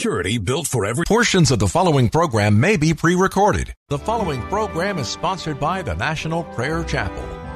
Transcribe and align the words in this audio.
Security 0.00 0.38
built 0.38 0.66
for 0.66 0.86
every. 0.86 1.04
Portions 1.04 1.50
of 1.50 1.58
the 1.58 1.68
following 1.68 2.08
program 2.08 2.58
may 2.58 2.78
be 2.78 2.94
pre 2.94 3.14
recorded. 3.14 3.74
The 3.90 3.98
following 3.98 4.40
program 4.44 4.96
is 4.96 5.08
sponsored 5.08 5.60
by 5.60 5.82
the 5.82 5.94
National 5.94 6.42
Prayer 6.42 6.82
Chapel. 6.84 7.49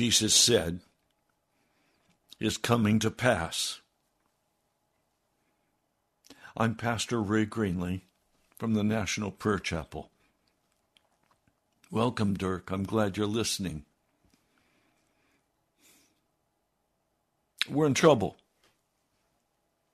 Jesus 0.00 0.32
said 0.32 0.80
is 2.40 2.56
coming 2.56 2.98
to 3.00 3.10
pass. 3.10 3.82
I'm 6.56 6.74
Pastor 6.74 7.20
Ray 7.20 7.44
Greenley 7.44 8.00
from 8.56 8.72
the 8.72 8.82
National 8.82 9.30
Prayer 9.30 9.58
Chapel. 9.58 10.10
Welcome, 11.90 12.32
Dirk. 12.32 12.70
I'm 12.70 12.84
glad 12.84 13.18
you're 13.18 13.26
listening. 13.26 13.84
We're 17.68 17.84
in 17.84 17.92
trouble. 17.92 18.38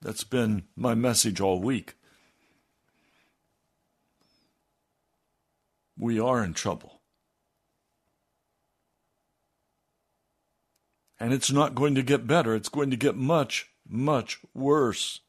That's 0.02 0.22
been 0.22 0.66
my 0.76 0.94
message 0.94 1.40
all 1.40 1.60
week. 1.60 1.94
We 5.98 6.20
are 6.20 6.44
in 6.44 6.54
trouble. 6.54 6.95
And 11.18 11.32
it's 11.32 11.50
not 11.50 11.74
going 11.74 11.94
to 11.94 12.02
get 12.02 12.26
better. 12.26 12.54
It's 12.54 12.68
going 12.68 12.90
to 12.90 12.96
get 12.96 13.16
much, 13.16 13.70
much 13.88 14.38
worse. 14.54 15.20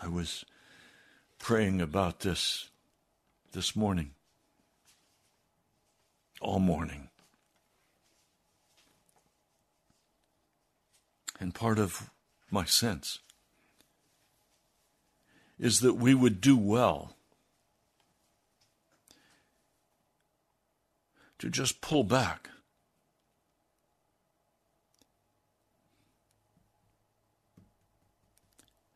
I 0.00 0.08
was 0.08 0.44
praying 1.38 1.80
about 1.80 2.20
this 2.20 2.68
this 3.52 3.76
morning, 3.76 4.10
all 6.40 6.58
morning. 6.58 7.08
And 11.38 11.54
part 11.54 11.78
of 11.78 12.10
my 12.50 12.64
sense 12.64 13.20
is 15.58 15.80
that 15.80 15.94
we 15.94 16.14
would 16.14 16.40
do 16.40 16.56
well 16.56 17.16
to 21.42 21.50
just 21.50 21.80
pull 21.80 22.04
back. 22.04 22.50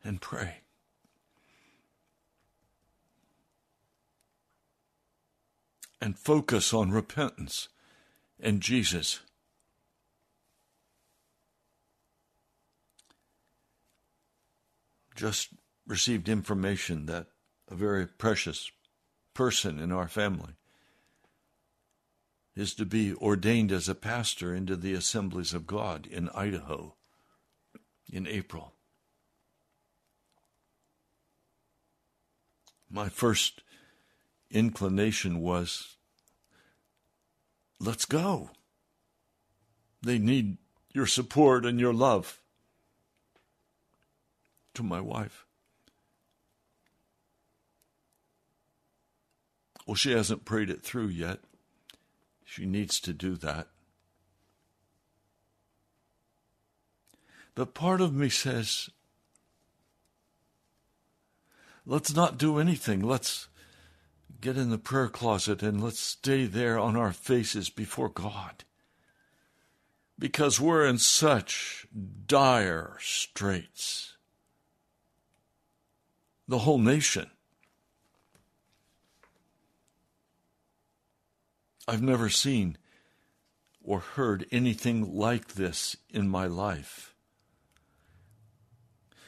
And 0.01 0.21
pray. 0.21 0.59
And 6.01 6.17
focus 6.17 6.73
on 6.73 6.91
repentance 6.91 7.67
and 8.39 8.61
Jesus. 8.61 9.19
Just 15.17 15.49
received 15.85 16.29
information 16.29 17.07
that 17.07 17.27
a 17.69 17.75
very 17.75 18.07
precious 18.07 18.71
person 19.33 19.79
in 19.79 19.91
our 19.91 20.07
family 20.07 20.53
is 22.57 22.73
to 22.73 22.85
be 22.85 23.13
ordained 23.13 23.71
as 23.71 23.87
a 23.87 23.93
pastor 23.93 24.55
into 24.55 24.75
the 24.75 24.93
assemblies 24.93 25.53
of 25.53 25.67
God 25.67 26.07
in 26.07 26.27
Idaho 26.29 26.95
in 28.11 28.25
April. 28.25 28.73
My 32.89 33.09
first 33.09 33.61
inclination 34.49 35.39
was 35.39 35.97
let's 37.79 38.05
go. 38.05 38.49
They 40.01 40.17
need 40.17 40.57
your 40.93 41.05
support 41.05 41.63
and 41.63 41.79
your 41.79 41.93
love. 41.93 42.41
To 44.73 44.83
my 44.83 45.01
wife. 45.01 45.45
Well, 49.85 49.95
she 49.95 50.11
hasn't 50.11 50.45
prayed 50.45 50.71
it 50.71 50.81
through 50.81 51.07
yet. 51.07 51.39
She 52.57 52.65
needs 52.65 52.99
to 53.01 53.13
do 53.13 53.35
that. 53.35 53.67
But 57.53 57.75
part 57.75 58.01
of 58.01 58.15
me 58.15 58.29
says, 58.29 58.89
let's 61.85 62.15
not 62.15 62.39
do 62.39 62.57
anything. 62.57 63.01
Let's 63.01 63.47
get 64.41 64.57
in 64.57 64.71
the 64.71 64.79
prayer 64.79 65.07
closet 65.07 65.61
and 65.61 65.83
let's 65.83 65.99
stay 65.99 66.47
there 66.47 66.79
on 66.79 66.95
our 66.95 67.13
faces 67.13 67.69
before 67.69 68.09
God. 68.09 68.63
Because 70.17 70.59
we're 70.59 70.87
in 70.87 70.97
such 70.97 71.85
dire 72.25 72.97
straits. 72.99 74.17
The 76.47 76.57
whole 76.57 76.79
nation. 76.79 77.29
I've 81.87 82.01
never 82.01 82.29
seen 82.29 82.77
or 83.81 83.99
heard 83.99 84.45
anything 84.51 85.15
like 85.15 85.53
this 85.53 85.95
in 86.09 86.27
my 86.27 86.45
life. 86.45 87.15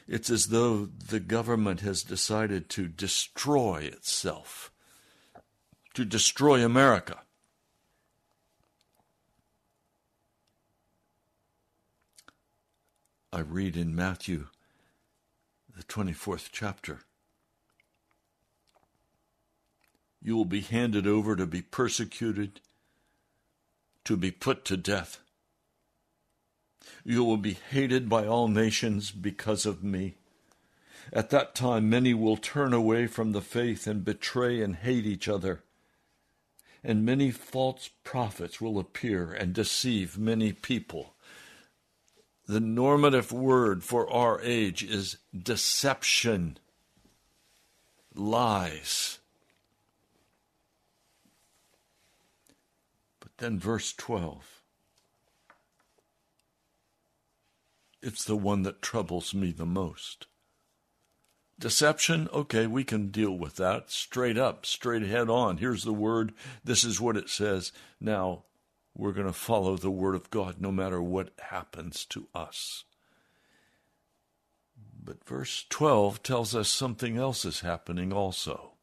It's 0.06 0.30
as 0.30 0.48
though 0.48 0.86
the 0.86 1.22
government 1.22 1.82
has 1.82 2.04
decided 2.04 2.68
to 2.72 2.88
destroy 2.88 3.84
itself, 3.84 4.72
to 5.94 6.04
destroy 6.04 6.66
America. 6.66 7.20
I 13.32 13.42
read 13.42 13.78
in 13.78 13.96
Matthew, 13.96 14.48
the 15.78 15.84
24th 15.84 16.50
chapter. 16.52 17.02
You 20.22 20.36
will 20.36 20.46
be 20.46 20.62
handed 20.62 21.08
over 21.08 21.36
to 21.36 21.46
be 21.46 21.62
persecuted, 21.62 22.60
to 24.06 24.18
be 24.18 24.32
put 24.32 24.66
to 24.66 24.78
death. 24.78 25.20
You 27.04 27.24
will 27.24 27.38
be 27.38 27.58
hated 27.72 28.10
by 28.10 28.26
all 28.26 28.48
nations 28.48 29.12
because 29.12 29.66
of 29.66 29.84
me. 29.84 30.16
At 31.12 31.30
that 31.30 31.56
time, 31.56 31.90
many 31.90 32.14
will 32.14 32.38
turn 32.38 32.74
away 32.74 33.08
from 33.08 33.32
the 33.32 33.42
faith 33.42 33.88
and 33.88 34.04
betray 34.04 34.62
and 34.62 34.76
hate 34.76 35.06
each 35.06 35.28
other. 35.28 35.64
And 36.84 37.06
many 37.06 37.32
false 37.32 37.90
prophets 38.04 38.62
will 38.62 38.80
appear 38.80 39.32
and 39.34 39.54
deceive 39.54 40.18
many 40.18 40.54
people. 40.54 41.16
The 42.48 42.60
normative 42.60 43.32
word 43.32 43.84
for 43.84 44.12
our 44.12 44.42
age 44.42 44.84
is 44.84 45.18
deception, 45.38 46.58
lies. 48.16 49.19
Then, 53.40 53.58
verse 53.58 53.94
12. 53.94 54.62
It's 58.02 58.24
the 58.24 58.36
one 58.36 58.64
that 58.64 58.82
troubles 58.82 59.34
me 59.34 59.52
the 59.52 59.66
most. 59.66 60.28
Deception, 61.58 62.30
okay, 62.32 62.68
we 62.68 62.86
can 62.86 63.10
deal 63.10 63.38
with 63.38 63.58
that 63.58 63.92
straight 63.92 64.38
up, 64.38 64.66
straight 64.66 65.04
head 65.04 65.30
on. 65.30 65.58
Here's 65.58 65.84
the 65.84 65.94
word. 65.94 66.34
This 66.64 66.86
is 66.86 67.02
what 67.02 67.18
it 67.18 67.30
says. 67.30 67.74
Now, 68.00 68.44
we're 68.96 69.12
going 69.12 69.28
to 69.28 69.34
follow 69.34 69.76
the 69.76 69.92
word 69.92 70.16
of 70.16 70.30
God 70.30 70.56
no 70.60 70.72
matter 70.72 71.02
what 71.02 71.32
happens 71.50 72.06
to 72.06 72.28
us. 72.34 72.86
But 75.04 75.26
verse 75.26 75.66
12 75.70 76.24
tells 76.24 76.56
us 76.56 76.70
something 76.70 77.18
else 77.18 77.44
is 77.44 77.62
happening 77.62 78.14
also. 78.14 78.74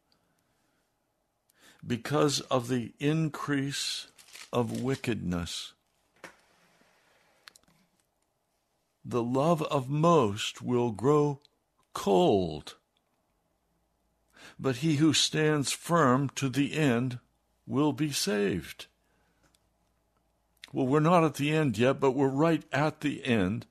Because 1.87 2.41
of 2.41 2.69
the 2.69 2.93
increase 2.99 4.09
of 4.57 4.81
wickedness. 4.81 5.75
The 9.05 9.23
love 9.23 9.61
of 9.65 9.91
most 9.91 10.63
will 10.63 10.93
grow 10.93 11.41
cold, 11.93 12.77
but 14.59 14.77
he 14.77 14.97
who 14.97 15.13
stands 15.13 15.73
firm 15.73 16.31
to 16.37 16.49
the 16.49 16.73
end 16.73 17.19
will 17.67 17.93
be 17.93 18.11
saved. 18.11 18.87
Well, 20.73 20.87
we're 20.87 21.01
not 21.01 21.23
at 21.23 21.35
the 21.35 21.53
end 21.53 21.77
yet, 21.77 22.01
but 22.01 22.13
we're 22.13 22.29
right 22.29 22.65
at 22.73 23.03
the 23.03 23.23
end. 23.27 23.67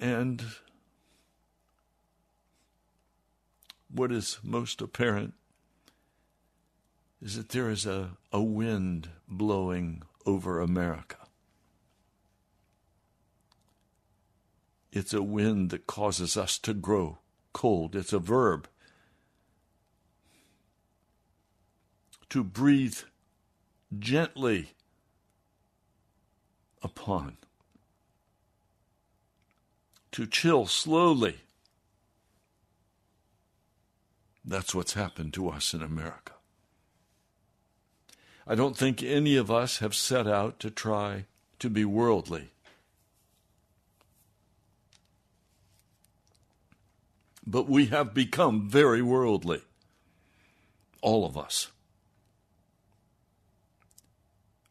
And 0.00 0.44
what 3.88 4.10
is 4.10 4.40
most 4.42 4.80
apparent 4.80 5.34
is 7.24 7.36
that 7.36 7.48
there 7.48 7.70
is 7.70 7.86
a, 7.86 8.10
a 8.30 8.42
wind 8.42 9.08
blowing 9.26 10.02
over 10.26 10.60
America. 10.60 11.16
It's 14.92 15.14
a 15.14 15.22
wind 15.22 15.70
that 15.70 15.86
causes 15.86 16.36
us 16.36 16.58
to 16.58 16.74
grow 16.74 17.18
cold. 17.54 17.96
It's 17.96 18.12
a 18.12 18.18
verb. 18.18 18.68
To 22.28 22.44
breathe 22.44 22.98
gently 23.98 24.72
upon. 26.82 27.38
To 30.12 30.26
chill 30.26 30.66
slowly. 30.66 31.36
That's 34.44 34.74
what's 34.74 34.92
happened 34.92 35.32
to 35.34 35.48
us 35.48 35.72
in 35.72 35.82
America. 35.82 36.33
I 38.46 38.54
don't 38.54 38.76
think 38.76 39.02
any 39.02 39.36
of 39.36 39.50
us 39.50 39.78
have 39.78 39.94
set 39.94 40.26
out 40.26 40.60
to 40.60 40.70
try 40.70 41.24
to 41.58 41.70
be 41.70 41.84
worldly. 41.84 42.50
But 47.46 47.68
we 47.68 47.86
have 47.86 48.12
become 48.12 48.68
very 48.68 49.00
worldly. 49.00 49.62
All 51.00 51.24
of 51.24 51.36
us. 51.36 51.68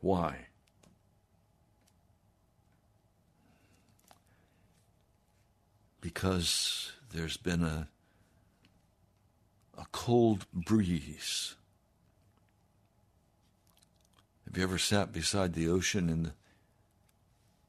Why? 0.01 0.47
Because 6.01 6.91
there's 7.11 7.37
been 7.37 7.63
a, 7.63 7.87
a 9.77 9.85
cold 9.91 10.45
breeze. 10.51 11.55
Have 14.53 14.59
you 14.59 14.63
ever 14.65 14.77
sat 14.77 15.11
beside 15.11 15.53
the 15.53 15.67
ocean 15.67 16.09
in 16.11 16.21
the 16.21 16.33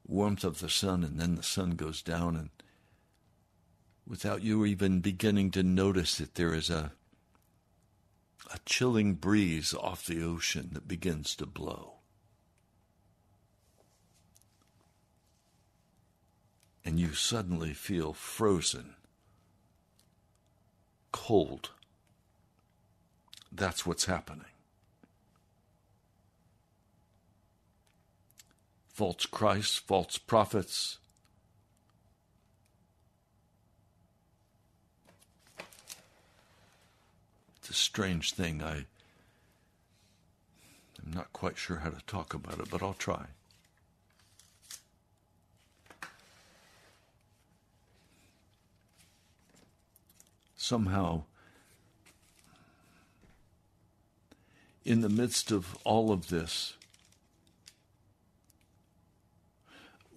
warmth 0.06 0.44
of 0.44 0.60
the 0.60 0.68
sun 0.68 1.02
and 1.02 1.18
then 1.18 1.34
the 1.34 1.42
sun 1.42 1.70
goes 1.76 2.02
down 2.02 2.36
and 2.36 2.50
without 4.06 4.42
you 4.42 4.66
even 4.66 5.00
beginning 5.00 5.50
to 5.52 5.62
notice 5.62 6.20
it, 6.20 6.34
there 6.34 6.52
is 6.52 6.68
a 6.68 6.92
a 8.52 8.58
chilling 8.66 9.14
breeze 9.14 9.72
off 9.72 10.04
the 10.04 10.22
ocean 10.22 10.68
that 10.74 10.86
begins 10.86 11.34
to 11.36 11.46
blow. 11.46 11.94
and 16.84 17.00
you 17.00 17.14
suddenly 17.14 17.72
feel 17.72 18.12
frozen, 18.12 18.94
cold. 21.12 21.70
That's 23.50 23.86
what's 23.86 24.04
happening. 24.04 24.53
False 28.94 29.26
Christs, 29.26 29.76
false 29.76 30.16
prophets. 30.16 30.96
It's 37.58 37.68
a 37.68 37.74
strange 37.74 38.32
thing. 38.32 38.62
I, 38.62 38.86
I'm 41.04 41.12
not 41.12 41.32
quite 41.34 41.58
sure 41.58 41.78
how 41.78 41.90
to 41.90 42.00
talk 42.06 42.32
about 42.32 42.60
it, 42.60 42.70
but 42.70 42.82
I'll 42.82 42.94
try. 42.94 43.26
somehow, 50.64 51.22
in 54.82 55.02
the 55.02 55.10
midst 55.10 55.50
of 55.50 55.76
all 55.84 56.10
of 56.10 56.28
this, 56.28 56.74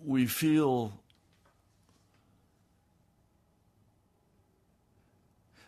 we 0.03 0.25
feel 0.25 0.93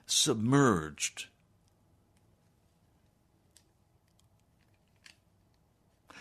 submerged. 0.06 1.26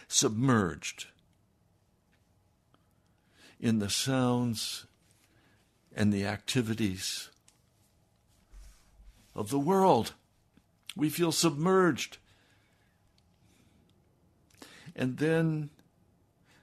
Submerged 0.06 1.06
in 3.60 3.78
the 3.78 3.90
sounds 3.90 4.86
and 5.94 6.12
the 6.12 6.24
activities 6.24 7.28
of 9.34 9.50
the 9.50 9.58
world. 9.58 10.12
We 10.96 11.10
feel 11.10 11.32
submerged. 11.32 12.18
And 14.96 15.18
then 15.18 15.70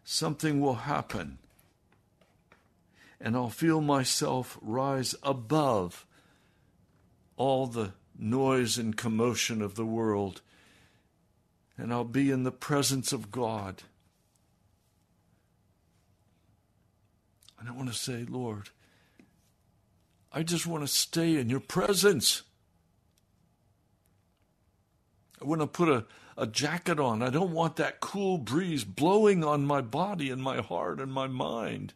something 0.06 0.62
will 0.62 0.76
happen. 0.76 1.40
And 3.20 3.36
I'll 3.36 3.50
feel 3.50 3.82
myself 3.82 4.58
rise 4.62 5.16
above 5.24 6.06
all 7.36 7.68
the 7.68 7.92
noise 8.18 8.78
and 8.78 8.96
commotion 8.96 9.62
of 9.62 9.76
the 9.76 9.86
world. 9.86 10.42
And 11.78 11.92
I'll 11.92 12.06
be 12.06 12.32
in 12.32 12.44
the 12.44 12.52
presence 12.52 13.12
of 13.12 13.32
God. 13.32 13.84
And 17.60 17.68
I 17.68 17.72
want 17.72 17.90
to 17.90 17.98
say, 17.98 18.26
Lord, 18.30 18.70
I 20.32 20.44
just 20.44 20.68
want 20.68 20.84
to 20.84 20.88
stay 20.88 21.38
in 21.38 21.50
your 21.50 21.60
presence. 21.60 22.44
I 25.42 25.46
want 25.46 25.62
to 25.62 25.68
put 25.68 25.90
a, 25.90 26.06
a 26.38 26.48
jacket 26.48 27.00
on. 27.00 27.22
I 27.22 27.30
don't 27.30 27.52
want 27.52 27.78
that 27.78 28.00
cool 28.00 28.38
breeze 28.38 28.84
blowing 28.84 29.44
on 29.44 29.66
my 29.66 29.82
body 29.82 30.30
and 30.30 30.42
my 30.42 30.62
heart 30.62 31.00
and 31.00 31.12
my 31.12 31.28
mind. 31.28 31.94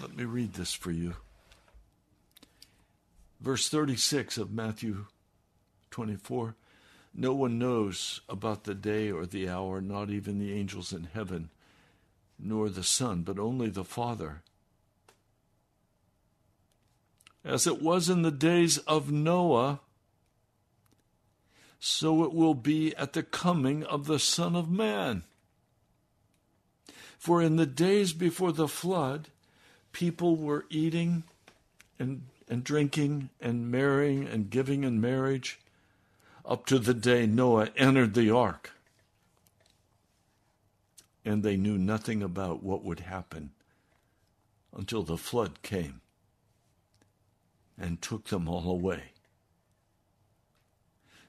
Let 0.00 0.16
me 0.16 0.24
read 0.24 0.54
this 0.54 0.72
for 0.72 0.90
you. 0.90 1.16
Verse 3.40 3.68
36 3.68 4.38
of 4.38 4.52
Matthew 4.52 5.06
24 5.90 6.54
No 7.14 7.34
one 7.34 7.58
knows 7.58 8.20
about 8.28 8.64
the 8.64 8.74
day 8.74 9.10
or 9.10 9.26
the 9.26 9.48
hour, 9.48 9.80
not 9.80 10.10
even 10.10 10.38
the 10.38 10.52
angels 10.52 10.92
in 10.92 11.08
heaven, 11.12 11.50
nor 12.38 12.68
the 12.68 12.84
Son, 12.84 13.22
but 13.22 13.38
only 13.38 13.68
the 13.68 13.84
Father 13.84 14.42
as 17.44 17.66
it 17.66 17.80
was 17.80 18.08
in 18.08 18.22
the 18.22 18.30
days 18.30 18.78
of 18.78 19.10
Noah, 19.10 19.80
so 21.78 22.24
it 22.24 22.34
will 22.34 22.54
be 22.54 22.94
at 22.96 23.14
the 23.14 23.22
coming 23.22 23.82
of 23.84 24.06
the 24.06 24.18
Son 24.18 24.54
of 24.54 24.70
Man. 24.70 25.24
For 27.18 27.42
in 27.42 27.56
the 27.56 27.66
days 27.66 28.12
before 28.12 28.52
the 28.52 28.68
flood, 28.68 29.28
people 29.92 30.36
were 30.36 30.66
eating 30.70 31.24
and, 31.98 32.22
and 32.48 32.62
drinking 32.62 33.30
and 33.40 33.70
marrying 33.70 34.26
and 34.26 34.50
giving 34.50 34.84
in 34.84 35.00
marriage 35.00 35.58
up 36.44 36.66
to 36.66 36.78
the 36.78 36.94
day 36.94 37.26
Noah 37.26 37.70
entered 37.76 38.14
the 38.14 38.30
ark. 38.30 38.72
And 41.24 41.42
they 41.42 41.56
knew 41.56 41.76
nothing 41.76 42.22
about 42.22 42.62
what 42.62 42.82
would 42.84 43.00
happen 43.00 43.50
until 44.74 45.02
the 45.02 45.18
flood 45.18 45.62
came 45.62 45.99
and 47.80 48.00
took 48.00 48.28
them 48.28 48.48
all 48.48 48.70
away. 48.70 49.12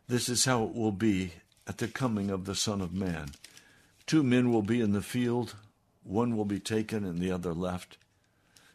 This 0.08 0.28
is 0.28 0.46
how 0.46 0.66
it 0.66 0.76
will 0.76 0.92
be 0.92 1.34
at 1.66 1.78
the 1.78 1.88
coming 1.88 2.30
of 2.30 2.46
the 2.46 2.56
Son 2.56 2.82
of 2.82 2.94
Man. 2.94 3.30
Two 4.06 4.24
men 4.24 4.52
will 4.52 4.62
be 4.62 4.82
in 4.82 4.92
the 4.92 5.02
field, 5.02 5.56
one 6.04 6.36
will 6.36 6.46
be 6.46 6.60
taken 6.60 7.06
and 7.06 7.20
the 7.20 7.32
other 7.32 7.54
left. 7.54 7.98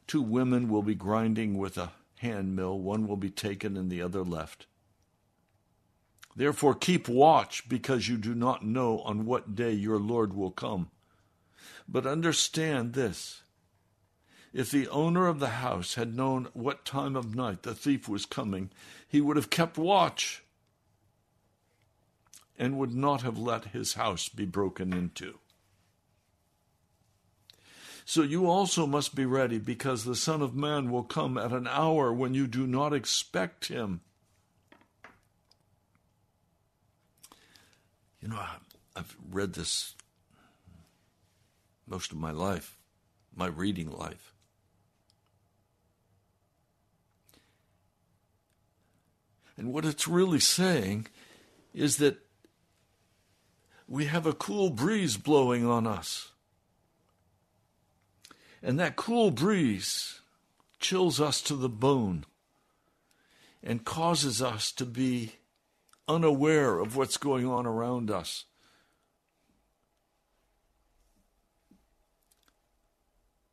Two 0.07 0.23
women 0.23 0.69
will 0.69 0.83
be 0.83 0.95
grinding 0.95 1.59
with 1.59 1.77
a 1.77 1.93
hand 2.21 2.57
mill, 2.57 2.79
one 2.79 3.07
will 3.07 3.17
be 3.17 3.31
taken 3.31 3.77
and 3.77 3.91
the 3.91 4.01
other 4.01 4.23
left. 4.23 4.67
Therefore, 6.35 6.75
keep 6.75 7.09
watch, 7.09 7.69
because 7.69 8.09
you 8.09 8.17
do 8.17 8.35
not 8.35 8.65
know 8.65 9.01
on 9.01 9.25
what 9.25 9.55
day 9.55 9.73
your 9.73 9.99
Lord 9.99 10.35
will 10.35 10.51
come. 10.51 10.91
But 11.89 12.07
understand 12.07 12.93
this 12.93 13.43
if 14.57 14.71
the 14.71 14.89
owner 14.89 15.27
of 15.27 15.39
the 15.39 15.51
house 15.51 15.97
had 15.97 16.17
known 16.17 16.49
what 16.55 16.87
time 16.87 17.15
of 17.15 17.35
night 17.35 17.63
the 17.63 17.75
thief 17.75 18.09
was 18.09 18.25
coming, 18.25 18.71
he 19.07 19.21
would 19.21 19.37
have 19.37 19.51
kept 19.51 19.77
watch 19.77 20.43
and 22.59 22.79
would 22.79 22.95
not 22.95 23.21
have 23.21 23.37
let 23.37 23.67
his 23.67 23.93
house 23.93 24.31
be 24.31 24.47
broken 24.47 24.95
into. 24.95 25.39
So 28.07 28.23
you 28.23 28.49
also 28.49 28.87
must 28.87 29.15
be 29.15 29.27
ready, 29.27 29.59
because 29.59 30.05
the 30.05 30.17
Son 30.17 30.41
of 30.41 30.55
Man 30.55 30.91
will 30.91 31.03
come 31.03 31.37
at 31.37 31.53
an 31.53 31.67
hour 31.67 32.11
when 32.11 32.33
you 32.33 32.47
do 32.47 32.67
not 32.67 32.95
expect 32.95 33.67
him. 33.67 34.01
You 38.23 38.29
know, 38.29 38.41
I've 38.97 39.17
read 39.31 39.53
this 39.53 39.95
most 41.87 42.11
of 42.11 42.17
my 42.17 42.31
life, 42.31 42.79
my 43.35 43.49
reading 43.49 43.91
life. 43.91 44.33
And 49.57 49.73
what 49.73 49.85
it's 49.85 50.07
really 50.07 50.41
saying 50.41 51.07
is 51.73 51.97
that 51.97 52.19
we 53.89 54.07
have 54.07 54.27
a 54.27 54.33
cool 54.33 54.71
breeze 54.71 55.17
blowing 55.17 55.65
on 55.67 55.87
us. 55.87 56.33
And 58.63 58.79
that 58.81 58.97
cool 58.97 59.31
breeze 59.31 60.21
chills 60.81 61.21
us 61.21 61.41
to 61.43 61.55
the 61.55 61.69
bone 61.69 62.25
and 63.63 63.85
causes 63.85 64.43
us 64.43 64.73
to 64.73 64.85
be 64.85 65.37
unaware 66.09 66.79
of 66.79 66.97
what's 66.97 67.17
going 67.17 67.47
on 67.47 67.67
around 67.67 68.11
us. 68.11 68.45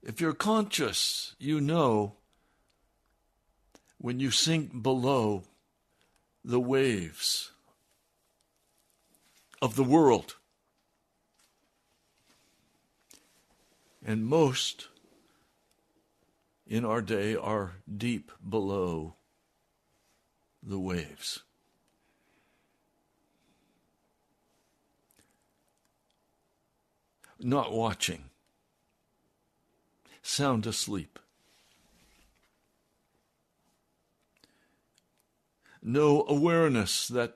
If 0.02 0.20
you're 0.20 0.34
conscious, 0.34 1.36
you 1.40 1.62
know 1.62 2.18
when 3.98 4.20
you 4.20 4.32
sink 4.32 4.84
below 4.84 5.44
the 6.44 6.60
waves 6.60 7.52
of 9.62 9.76
the 9.76 9.84
world. 9.84 10.36
And 14.06 14.26
most 14.26 14.90
in 16.68 16.84
our 16.84 17.02
day 17.02 17.36
are 17.36 17.76
deep 17.98 18.32
below 18.48 19.16
the 20.62 20.80
waves. 20.80 21.44
Not 27.40 27.72
watching, 27.74 28.26
sound 30.22 30.66
asleep. 30.66 31.20
No 35.84 36.26
awareness 36.28 37.08
that 37.10 37.36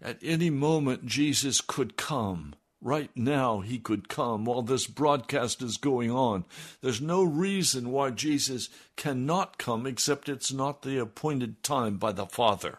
at 0.00 0.18
any 0.22 0.50
moment 0.50 1.06
Jesus 1.06 1.60
could 1.60 1.96
come 1.96 2.54
Right 2.80 3.10
now, 3.16 3.58
he 3.58 3.80
could 3.80 4.08
come 4.08 4.44
while 4.44 4.62
this 4.62 4.86
broadcast 4.86 5.62
is 5.62 5.78
going 5.78 6.12
on. 6.12 6.44
There's 6.80 7.00
no 7.00 7.24
reason 7.24 7.90
why 7.90 8.10
Jesus 8.10 8.68
cannot 8.94 9.58
come 9.58 9.84
except 9.84 10.28
it's 10.28 10.52
not 10.52 10.82
the 10.82 10.98
appointed 10.98 11.64
time 11.64 11.96
by 11.96 12.12
the 12.12 12.26
Father. 12.26 12.78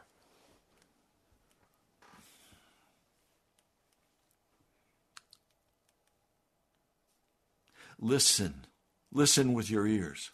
Listen. 7.99 8.65
Listen 9.11 9.53
with 9.53 9.69
your 9.69 9.85
ears. 9.85 10.31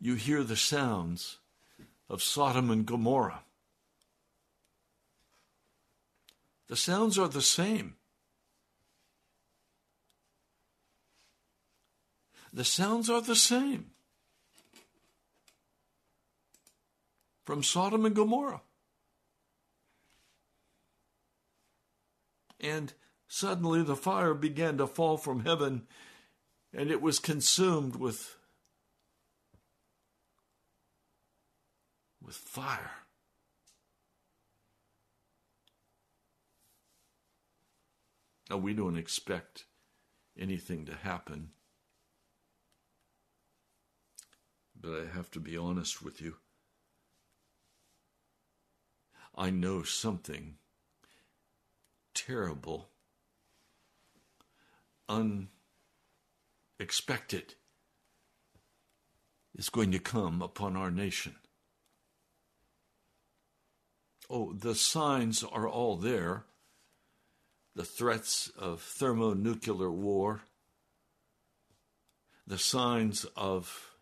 You 0.00 0.16
hear 0.16 0.42
the 0.42 0.56
sounds 0.56 1.38
of 2.08 2.22
Sodom 2.22 2.70
and 2.70 2.86
Gomorrah. 2.86 3.42
The 6.68 6.76
sounds 6.76 7.18
are 7.18 7.28
the 7.28 7.42
same. 7.42 7.94
The 12.52 12.64
sounds 12.64 13.10
are 13.10 13.20
the 13.20 13.36
same 13.36 13.90
from 17.44 17.62
Sodom 17.62 18.04
and 18.04 18.14
Gomorrah. 18.14 18.60
And 22.60 22.92
suddenly 23.26 23.82
the 23.82 23.96
fire 23.96 24.34
began 24.34 24.76
to 24.78 24.86
fall 24.86 25.16
from 25.16 25.44
heaven, 25.44 25.86
and 26.74 26.90
it 26.90 27.00
was 27.00 27.18
consumed 27.18 27.96
with, 27.96 28.36
with 32.22 32.34
fire. 32.34 32.90
Now, 38.50 38.56
we 38.56 38.72
don't 38.72 38.96
expect 38.96 39.64
anything 40.38 40.86
to 40.86 40.94
happen. 40.94 41.50
But 44.80 44.92
I 44.92 45.14
have 45.14 45.30
to 45.32 45.40
be 45.40 45.56
honest 45.56 46.02
with 46.02 46.20
you. 46.20 46.36
I 49.36 49.50
know 49.50 49.82
something 49.82 50.54
terrible, 52.14 52.88
unexpected 56.78 57.54
is 59.54 59.68
going 59.68 59.92
to 59.92 59.98
come 59.98 60.42
upon 60.42 60.76
our 60.76 60.90
nation. 60.90 61.36
Oh, 64.30 64.52
the 64.52 64.74
signs 64.74 65.42
are 65.42 65.66
all 65.66 65.96
there. 65.96 66.44
The 67.74 67.84
threats 67.84 68.50
of 68.58 68.82
thermonuclear 68.82 69.90
war, 69.90 70.42
the 72.46 72.58
signs 72.58 73.24
of 73.36 73.92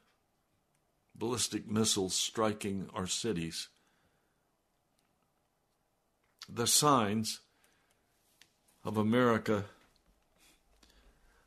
ballistic 1.15 1.71
missiles 1.71 2.15
striking 2.15 2.89
our 2.95 3.07
cities, 3.07 3.69
the 6.49 6.67
signs 6.67 7.41
of 8.83 8.97
America 8.97 9.67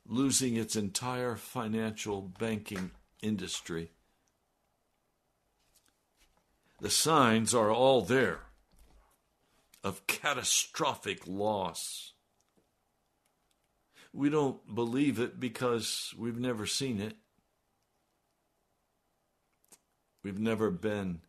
losing 0.06 0.56
its 0.56 0.76
entire 0.76 1.34
financial 1.36 2.22
banking 2.38 2.92
industry. 3.22 3.90
The 6.80 6.90
signs 6.90 7.54
are 7.54 7.72
all 7.72 8.02
there 8.02 8.40
of 9.82 10.06
catastrophic 10.06 11.26
loss. 11.26 12.12
We 14.12 14.28
don't 14.28 14.74
believe 14.74 15.18
it 15.18 15.38
because 15.38 16.12
we've 16.18 16.38
never 16.38 16.66
seen 16.66 17.00
it. 17.00 17.16
We've 20.22 20.38
never 20.38 20.70
been 20.70 21.20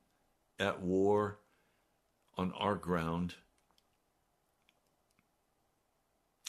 at 0.60 0.82
war 0.82 1.40
on 2.38 2.52
our 2.54 2.76
ground. 2.76 3.36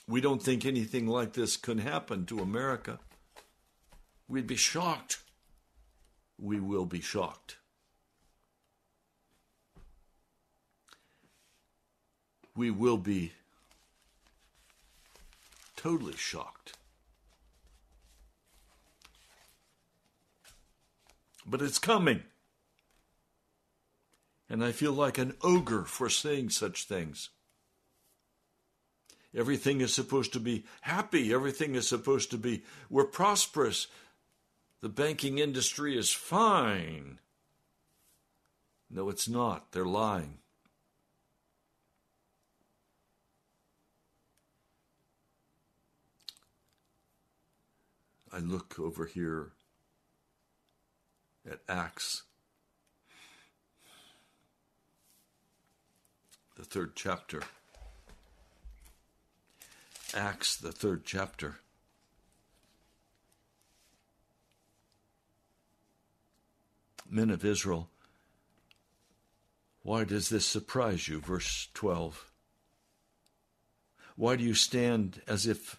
We 0.09 0.21
don't 0.21 0.43
think 0.43 0.67
anything 0.67 1.07
like 1.07 1.35
this 1.35 1.57
could 1.57 1.81
happen 1.81 2.27
to 2.27 2.41
America. 2.41 2.99
We'd 4.27 4.47
be 4.47 4.57
shocked. 4.57 5.23
We 6.39 6.59
will 6.59 6.87
be 6.87 7.01
shocked. 7.01 7.59
We 12.57 12.71
will 12.71 12.99
be 12.99 13.33
totally 15.77 16.17
shocked. 16.17 16.75
But 21.47 21.63
it's 21.63 21.79
coming. 21.79 22.23
And 24.49 24.63
I 24.63 24.73
feel 24.73 24.93
like 24.93 25.19
an 25.19 25.35
ogre 25.43 25.85
for 25.85 26.09
saying 26.09 26.51
such 26.51 26.85
things. 26.85 27.31
Everything 29.35 29.81
is 29.81 29.95
supposed 29.95 30.35
to 30.35 30.41
be 30.41 30.65
happy. 30.83 31.33
Everything 31.33 31.75
is 31.75 31.89
supposed 31.89 32.31
to 32.33 32.39
be, 32.39 32.63
we're 32.91 33.05
prosperous. 33.05 33.87
The 34.83 34.91
banking 34.91 35.39
industry 35.39 35.97
is 35.97 36.11
fine. 36.11 37.19
No, 38.91 39.09
it's 39.09 39.29
not. 39.29 39.73
They're 39.73 39.87
lying. 39.87 40.42
I 48.33 48.39
look 48.39 48.79
over 48.79 49.05
here 49.05 49.53
at 51.51 51.59
Acts, 51.69 52.23
the 56.57 56.65
third 56.65 56.93
chapter. 56.95 57.43
Acts, 60.15 60.57
the 60.57 60.73
third 60.73 61.05
chapter. 61.05 61.57
Men 67.09 67.29
of 67.29 67.45
Israel, 67.45 67.91
why 69.83 70.05
does 70.05 70.31
this 70.31 70.47
surprise 70.47 71.07
you? 71.07 71.21
Verse 71.21 71.69
12. 71.75 72.31
Why 74.17 74.37
do 74.37 74.45
you 74.45 74.55
stand 74.55 75.21
as 75.27 75.47
if 75.47 75.79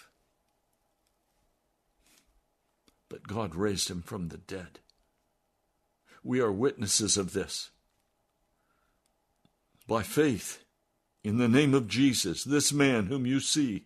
but 3.11 3.27
God 3.27 3.55
raised 3.55 3.89
him 3.89 4.01
from 4.01 4.29
the 4.29 4.37
dead. 4.37 4.79
We 6.23 6.39
are 6.39 6.51
witnesses 6.51 7.17
of 7.17 7.33
this. 7.33 7.69
By 9.85 10.01
faith, 10.01 10.63
in 11.21 11.37
the 11.37 11.49
name 11.49 11.73
of 11.73 11.89
Jesus, 11.89 12.45
this 12.45 12.71
man 12.71 13.07
whom 13.07 13.25
you 13.25 13.41
see 13.41 13.83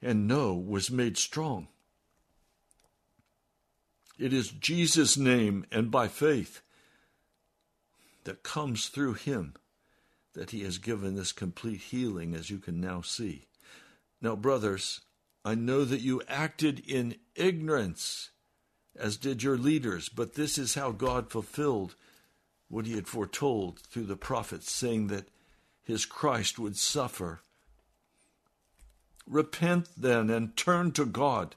and 0.00 0.28
know 0.28 0.54
was 0.54 0.92
made 0.92 1.18
strong. 1.18 1.66
It 4.16 4.32
is 4.32 4.50
Jesus' 4.50 5.16
name 5.16 5.66
and 5.72 5.90
by 5.90 6.06
faith 6.06 6.62
that 8.22 8.44
comes 8.44 8.86
through 8.86 9.14
him 9.14 9.54
that 10.34 10.52
he 10.52 10.62
has 10.62 10.78
given 10.78 11.16
this 11.16 11.32
complete 11.32 11.80
healing, 11.80 12.36
as 12.36 12.48
you 12.48 12.58
can 12.58 12.80
now 12.80 13.00
see. 13.00 13.46
Now, 14.20 14.36
brothers, 14.36 15.00
I 15.44 15.54
know 15.54 15.84
that 15.84 16.00
you 16.00 16.22
acted 16.28 16.80
in 16.80 17.16
ignorance, 17.34 18.30
as 18.96 19.16
did 19.16 19.42
your 19.42 19.56
leaders, 19.56 20.08
but 20.08 20.34
this 20.34 20.58
is 20.58 20.74
how 20.74 20.90
God 20.90 21.30
fulfilled 21.30 21.94
what 22.68 22.86
he 22.86 22.94
had 22.94 23.08
foretold 23.08 23.80
through 23.80 24.06
the 24.06 24.16
prophets, 24.16 24.70
saying 24.70 25.06
that 25.08 25.28
his 25.82 26.04
Christ 26.04 26.58
would 26.58 26.76
suffer. 26.76 27.40
Repent 29.26 29.88
then 29.96 30.28
and 30.28 30.56
turn 30.56 30.92
to 30.92 31.06
God, 31.06 31.54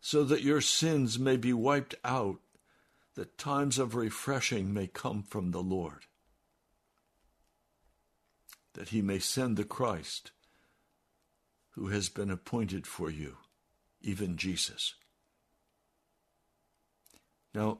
so 0.00 0.24
that 0.24 0.42
your 0.42 0.60
sins 0.60 1.18
may 1.18 1.36
be 1.36 1.52
wiped 1.52 1.94
out, 2.04 2.38
that 3.14 3.38
times 3.38 3.78
of 3.78 3.94
refreshing 3.94 4.72
may 4.72 4.86
come 4.86 5.22
from 5.22 5.50
the 5.50 5.62
Lord, 5.62 6.06
that 8.74 8.88
he 8.88 9.02
may 9.02 9.18
send 9.18 9.56
the 9.56 9.64
Christ 9.64 10.30
who 11.74 11.88
has 11.88 12.08
been 12.08 12.30
appointed 12.30 12.86
for 12.86 13.10
you, 13.10 13.36
even 14.00 14.36
Jesus. 14.36 14.94
Now, 17.52 17.78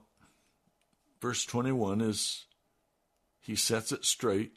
verse 1.20 1.44
21 1.44 2.00
is 2.00 2.46
he 3.40 3.56
sets 3.56 3.92
it 3.92 4.04
straight. 4.04 4.52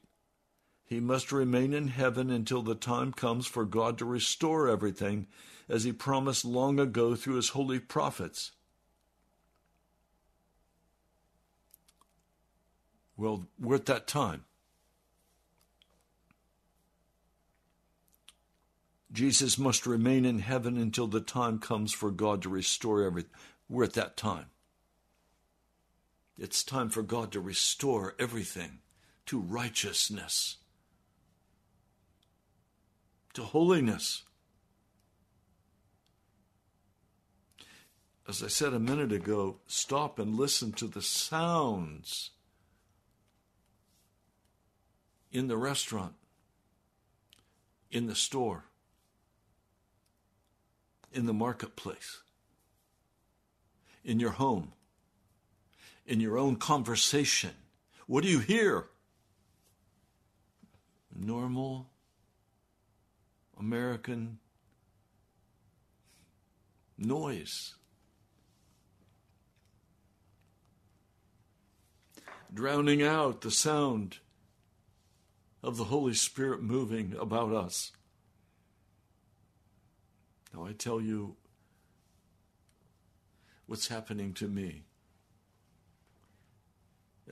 He 0.85 0.99
must 0.99 1.31
remain 1.31 1.73
in 1.73 1.89
heaven 1.89 2.29
until 2.29 2.61
the 2.61 2.75
time 2.75 3.11
comes 3.11 3.45
for 3.45 3.65
God 3.65 3.97
to 3.97 4.05
restore 4.05 4.69
everything, 4.69 5.27
as 5.69 5.83
he 5.83 5.91
promised 5.91 6.45
long 6.45 6.79
ago 6.79 7.15
through 7.15 7.35
his 7.35 7.49
holy 7.49 7.79
prophets. 7.79 8.53
Well, 13.17 13.47
we're 13.59 13.75
at 13.75 13.85
that 13.87 14.07
time. 14.07 14.45
Jesus 19.17 19.57
must 19.57 19.87
remain 19.87 20.25
in 20.25 20.37
heaven 20.37 20.77
until 20.77 21.07
the 21.07 21.19
time 21.19 21.57
comes 21.57 21.91
for 21.91 22.11
God 22.11 22.43
to 22.43 22.49
restore 22.49 23.03
everything. 23.03 23.31
We're 23.67 23.85
at 23.85 23.93
that 23.93 24.15
time. 24.15 24.45
It's 26.37 26.63
time 26.63 26.89
for 26.89 27.01
God 27.01 27.31
to 27.31 27.39
restore 27.39 28.13
everything 28.19 28.77
to 29.25 29.39
righteousness, 29.39 30.57
to 33.33 33.41
holiness. 33.41 34.21
As 38.29 38.43
I 38.43 38.49
said 38.49 38.75
a 38.75 38.79
minute 38.79 39.11
ago, 39.11 39.55
stop 39.65 40.19
and 40.19 40.35
listen 40.35 40.73
to 40.73 40.85
the 40.85 41.01
sounds 41.01 42.29
in 45.31 45.47
the 45.47 45.57
restaurant, 45.57 46.13
in 47.89 48.05
the 48.05 48.13
store 48.13 48.65
in 51.17 51.25
the 51.25 51.33
marketplace, 51.33 52.21
in 54.05 54.19
your 54.19 54.29
home, 54.29 54.71
in 56.05 56.19
your 56.19 56.37
own 56.37 56.55
conversation. 56.55 57.49
What 58.05 58.23
do 58.23 58.29
you 58.29 58.37
hear? 58.37 58.85
Normal 61.13 61.89
American 63.59 64.37
noise. 66.99 67.73
Drowning 72.53 73.01
out 73.01 73.41
the 73.41 73.49
sound 73.49 74.19
of 75.63 75.77
the 75.77 75.85
Holy 75.85 76.13
Spirit 76.13 76.61
moving 76.61 77.15
about 77.19 77.51
us. 77.51 77.91
Now, 80.57 80.65
I 80.65 80.71
tell 80.71 80.99
you 80.99 81.35
what's 83.67 83.89
happening 83.89 84.33
to 84.35 84.47
me. 84.47 84.83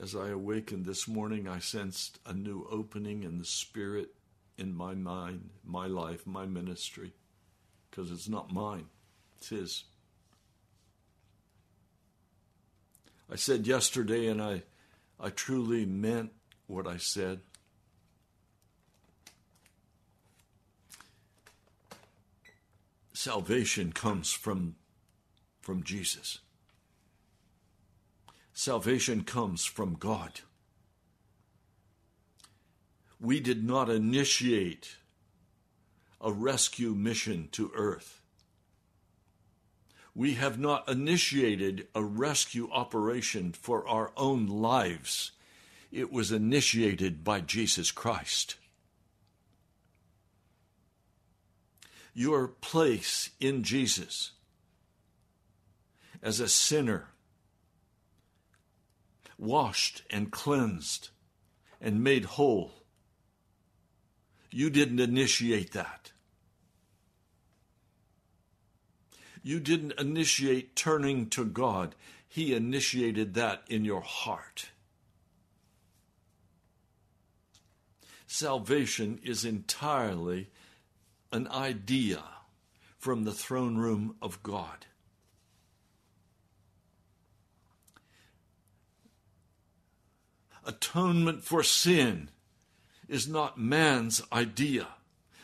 As 0.00 0.14
I 0.14 0.28
awakened 0.28 0.84
this 0.84 1.08
morning, 1.08 1.48
I 1.48 1.58
sensed 1.58 2.20
a 2.26 2.32
new 2.32 2.66
opening 2.70 3.22
in 3.22 3.38
the 3.38 3.44
Spirit 3.44 4.10
in 4.58 4.76
my 4.76 4.94
mind, 4.94 5.50
my 5.64 5.86
life, 5.86 6.26
my 6.26 6.46
ministry, 6.46 7.14
because 7.90 8.10
it's 8.10 8.28
not 8.28 8.52
mine, 8.52 8.86
it's 9.38 9.48
His. 9.48 9.84
I 13.30 13.36
said 13.36 13.66
yesterday, 13.66 14.28
and 14.28 14.40
I, 14.40 14.62
I 15.18 15.30
truly 15.30 15.84
meant 15.84 16.30
what 16.66 16.86
I 16.86 16.98
said. 16.98 17.40
Salvation 23.16 23.92
comes 23.92 24.30
from, 24.30 24.74
from 25.62 25.82
Jesus. 25.82 26.40
Salvation 28.52 29.24
comes 29.24 29.64
from 29.64 29.94
God. 29.94 30.40
We 33.18 33.40
did 33.40 33.64
not 33.64 33.88
initiate 33.88 34.96
a 36.20 36.30
rescue 36.30 36.90
mission 36.90 37.48
to 37.52 37.72
earth. 37.74 38.20
We 40.14 40.34
have 40.34 40.58
not 40.58 40.86
initiated 40.86 41.88
a 41.94 42.04
rescue 42.04 42.68
operation 42.70 43.52
for 43.52 43.88
our 43.88 44.12
own 44.18 44.46
lives. 44.46 45.32
It 45.90 46.12
was 46.12 46.32
initiated 46.32 47.24
by 47.24 47.40
Jesus 47.40 47.90
Christ. 47.90 48.56
Your 52.16 52.48
place 52.48 53.28
in 53.40 53.62
Jesus 53.62 54.32
as 56.22 56.40
a 56.40 56.48
sinner, 56.48 57.10
washed 59.36 60.02
and 60.08 60.32
cleansed 60.32 61.10
and 61.78 62.02
made 62.02 62.24
whole. 62.24 62.72
You 64.50 64.70
didn't 64.70 64.98
initiate 64.98 65.72
that. 65.72 66.12
You 69.42 69.60
didn't 69.60 70.00
initiate 70.00 70.74
turning 70.74 71.28
to 71.28 71.44
God. 71.44 71.94
He 72.26 72.54
initiated 72.54 73.34
that 73.34 73.62
in 73.68 73.84
your 73.84 74.00
heart. 74.00 74.70
Salvation 78.26 79.20
is 79.22 79.44
entirely 79.44 80.48
an 81.36 81.46
idea 81.48 82.22
from 82.98 83.24
the 83.24 83.32
throne 83.32 83.76
room 83.76 84.16
of 84.22 84.42
God. 84.42 84.86
Atonement 90.64 91.44
for 91.44 91.62
sin 91.62 92.30
is 93.06 93.28
not 93.28 93.58
man's 93.58 94.22
idea. 94.32 94.88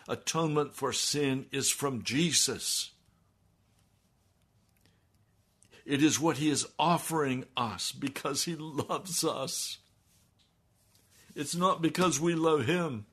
Atonement 0.08 0.74
for 0.74 0.92
sin 0.92 1.46
is 1.52 1.70
from 1.70 2.02
Jesus. 2.02 2.90
It 5.84 6.02
is 6.02 6.18
what 6.18 6.38
he 6.38 6.48
is 6.48 6.66
offering 6.78 7.44
us 7.54 7.92
because 7.92 8.44
he 8.44 8.56
loves 8.56 9.22
us. 9.22 9.78
It's 11.36 11.54
not 11.54 11.82
because 11.82 12.18
we 12.18 12.34
love 12.34 12.64
him. 12.64 13.04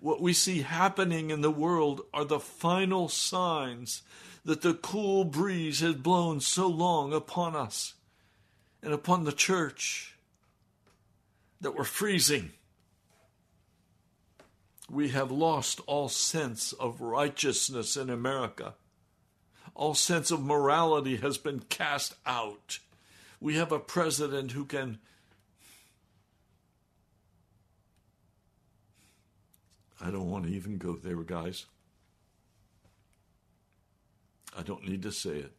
What 0.00 0.20
we 0.20 0.32
see 0.32 0.62
happening 0.62 1.30
in 1.30 1.40
the 1.40 1.50
world 1.50 2.02
are 2.12 2.24
the 2.24 2.40
final 2.40 3.08
signs 3.08 4.02
that 4.44 4.62
the 4.62 4.74
cool 4.74 5.24
breeze 5.24 5.80
has 5.80 5.94
blown 5.94 6.40
so 6.40 6.68
long 6.68 7.12
upon 7.12 7.56
us 7.56 7.94
and 8.82 8.92
upon 8.92 9.24
the 9.24 9.32
church 9.32 10.16
that 11.60 11.76
we're 11.76 11.84
freezing. 11.84 12.52
We 14.90 15.08
have 15.08 15.30
lost 15.30 15.80
all 15.86 16.08
sense 16.08 16.72
of 16.72 17.00
righteousness 17.00 17.96
in 17.96 18.08
America. 18.08 18.74
All 19.74 19.94
sense 19.94 20.30
of 20.30 20.42
morality 20.42 21.16
has 21.16 21.36
been 21.36 21.60
cast 21.60 22.14
out. 22.24 22.78
We 23.40 23.56
have 23.56 23.70
a 23.70 23.78
president 23.78 24.52
who 24.52 24.64
can 24.64 24.98
I 30.00 30.10
don't 30.10 30.30
want 30.30 30.46
to 30.46 30.52
even 30.52 30.78
go 30.78 30.94
there, 30.94 31.16
guys. 31.16 31.66
I 34.56 34.62
don't 34.62 34.86
need 34.86 35.02
to 35.02 35.12
say 35.12 35.38
it. 35.38 35.52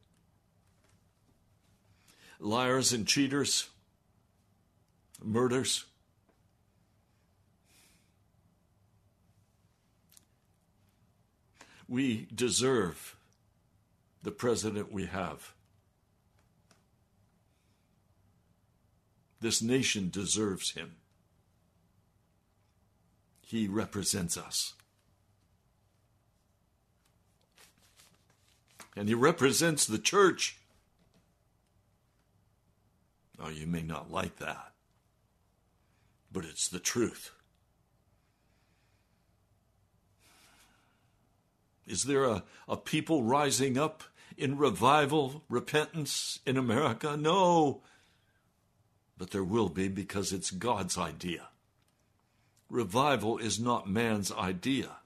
Liars 2.39 2.93
and 2.93 3.05
cheaters, 3.05 3.69
murders. 5.21 5.85
We 11.87 12.27
deserve 12.33 13.15
the 14.23 14.31
president 14.31 14.91
we 14.91 15.07
have. 15.07 15.53
This 19.41 19.61
nation 19.61 20.09
deserves 20.09 20.71
him. 20.71 20.95
He 23.49 23.67
represents 23.67 24.37
us. 24.37 24.75
And 28.95 29.07
he 29.07 29.15
represents 29.15 29.87
the 29.87 29.97
church. 29.97 30.59
Now, 33.39 33.47
you 33.49 33.65
may 33.65 33.81
not 33.81 34.11
like 34.11 34.37
that, 34.37 34.73
but 36.31 36.45
it's 36.45 36.67
the 36.67 36.79
truth. 36.79 37.31
Is 41.87 42.03
there 42.03 42.25
a, 42.25 42.43
a 42.67 42.77
people 42.77 43.23
rising 43.23 43.79
up 43.79 44.03
in 44.37 44.59
revival, 44.59 45.43
repentance 45.49 46.37
in 46.45 46.55
America? 46.55 47.17
No. 47.17 47.81
But 49.17 49.31
there 49.31 49.43
will 49.43 49.69
be 49.69 49.87
because 49.87 50.31
it's 50.33 50.51
God's 50.51 50.99
idea. 50.99 51.47
Revival 52.69 53.37
is 53.37 53.59
not 53.59 53.89
man's 53.89 54.31
idea. 54.31 54.97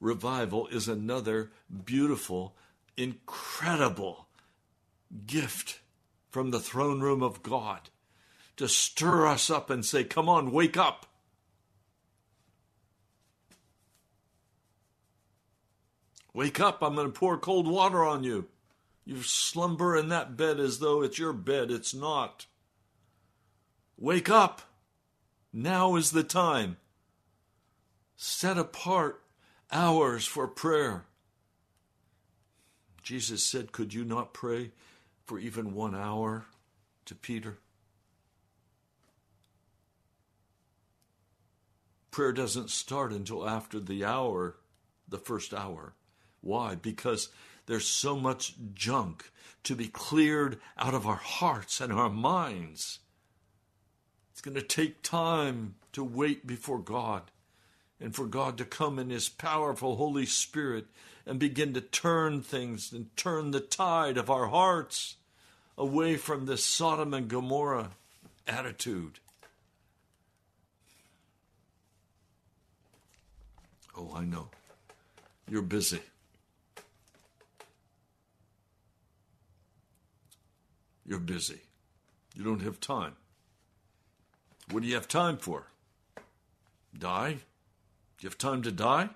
Revival 0.00 0.68
is 0.68 0.88
another 0.88 1.50
beautiful, 1.84 2.54
incredible 2.96 4.26
gift 5.26 5.80
from 6.30 6.50
the 6.50 6.60
throne 6.60 7.00
room 7.00 7.22
of 7.22 7.42
God 7.42 7.90
to 8.56 8.68
stir 8.68 9.26
us 9.26 9.50
up 9.50 9.70
and 9.70 9.84
say, 9.84 10.04
Come 10.04 10.28
on, 10.28 10.52
wake 10.52 10.76
up. 10.76 11.06
Wake 16.34 16.60
up, 16.60 16.82
I'm 16.82 16.94
going 16.94 17.08
to 17.08 17.12
pour 17.12 17.36
cold 17.36 17.68
water 17.68 18.04
on 18.04 18.24
you. 18.24 18.48
You 19.04 19.22
slumber 19.22 19.96
in 19.96 20.08
that 20.08 20.36
bed 20.36 20.60
as 20.60 20.78
though 20.78 21.02
it's 21.02 21.18
your 21.18 21.32
bed. 21.32 21.70
It's 21.70 21.92
not. 21.92 22.46
Wake 23.98 24.30
up. 24.30 24.62
Now 25.52 25.96
is 25.96 26.12
the 26.12 26.22
time. 26.22 26.78
Set 28.24 28.56
apart 28.56 29.20
hours 29.72 30.24
for 30.24 30.46
prayer. 30.46 31.06
Jesus 33.02 33.42
said, 33.42 33.72
Could 33.72 33.92
you 33.92 34.04
not 34.04 34.32
pray 34.32 34.70
for 35.24 35.40
even 35.40 35.74
one 35.74 35.96
hour 35.96 36.44
to 37.06 37.16
Peter? 37.16 37.58
Prayer 42.12 42.32
doesn't 42.32 42.70
start 42.70 43.10
until 43.10 43.48
after 43.48 43.80
the 43.80 44.04
hour, 44.04 44.54
the 45.08 45.18
first 45.18 45.52
hour. 45.52 45.94
Why? 46.42 46.76
Because 46.76 47.28
there's 47.66 47.88
so 47.88 48.14
much 48.14 48.54
junk 48.72 49.32
to 49.64 49.74
be 49.74 49.88
cleared 49.88 50.60
out 50.78 50.94
of 50.94 51.08
our 51.08 51.16
hearts 51.16 51.80
and 51.80 51.92
our 51.92 52.08
minds. 52.08 53.00
It's 54.30 54.40
going 54.40 54.54
to 54.54 54.62
take 54.62 55.02
time 55.02 55.74
to 55.90 56.04
wait 56.04 56.46
before 56.46 56.78
God 56.78 57.31
and 58.02 58.14
for 58.14 58.26
God 58.26 58.58
to 58.58 58.64
come 58.64 58.98
in 58.98 59.10
His 59.10 59.28
powerful 59.28 59.96
Holy 59.96 60.26
Spirit 60.26 60.86
and 61.24 61.38
begin 61.38 61.72
to 61.74 61.80
turn 61.80 62.42
things 62.42 62.92
and 62.92 63.16
turn 63.16 63.52
the 63.52 63.60
tide 63.60 64.18
of 64.18 64.28
our 64.28 64.48
hearts 64.48 65.16
away 65.78 66.16
from 66.16 66.46
this 66.46 66.64
Sodom 66.64 67.14
and 67.14 67.28
Gomorrah 67.28 67.90
attitude. 68.46 69.20
Oh, 73.96 74.12
I 74.16 74.24
know. 74.24 74.48
You're 75.48 75.62
busy. 75.62 76.00
You're 81.06 81.18
busy. 81.18 81.60
You 82.34 82.42
don't 82.42 82.62
have 82.62 82.80
time. 82.80 83.14
What 84.70 84.82
do 84.82 84.88
you 84.88 84.94
have 84.94 85.08
time 85.08 85.36
for? 85.36 85.66
Die? 86.98 87.36
You 88.22 88.28
have 88.28 88.38
time 88.38 88.62
to 88.62 88.70
die? 88.70 89.10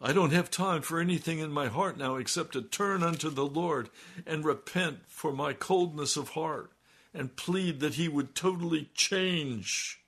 I 0.00 0.12
don't 0.12 0.32
have 0.32 0.50
time 0.50 0.82
for 0.82 0.98
anything 0.98 1.38
in 1.38 1.52
my 1.52 1.68
heart 1.68 1.96
now 1.96 2.16
except 2.16 2.54
to 2.54 2.62
turn 2.62 3.04
unto 3.04 3.30
the 3.30 3.46
Lord 3.46 3.90
and 4.26 4.44
repent 4.44 5.06
for 5.06 5.32
my 5.32 5.52
coldness 5.52 6.16
of 6.16 6.30
heart 6.30 6.72
and 7.14 7.36
plead 7.36 7.78
that 7.78 7.94
He 7.94 8.08
would 8.08 8.34
totally 8.34 8.90
change. 8.94 10.00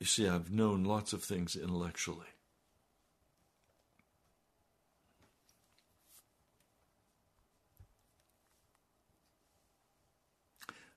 You 0.00 0.06
see, 0.06 0.28
I've 0.28 0.50
known 0.50 0.82
lots 0.82 1.12
of 1.12 1.22
things 1.22 1.54
intellectually. 1.54 2.26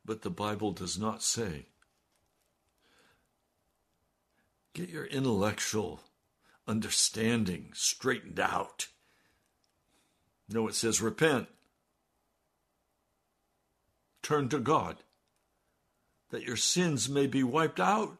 But 0.09 0.23
the 0.23 0.31
Bible 0.31 0.71
does 0.71 0.97
not 0.97 1.21
say 1.21 1.67
Get 4.73 4.89
your 4.89 5.05
intellectual 5.05 5.99
understanding 6.67 7.69
straightened 7.75 8.39
out. 8.39 8.87
No, 10.51 10.67
it 10.67 10.73
says 10.73 10.99
repent. 10.99 11.47
Turn 14.23 14.49
to 14.49 14.57
God 14.57 14.97
that 16.31 16.41
your 16.41 16.57
sins 16.57 17.07
may 17.07 17.27
be 17.27 17.43
wiped 17.43 17.79
out. 17.79 18.17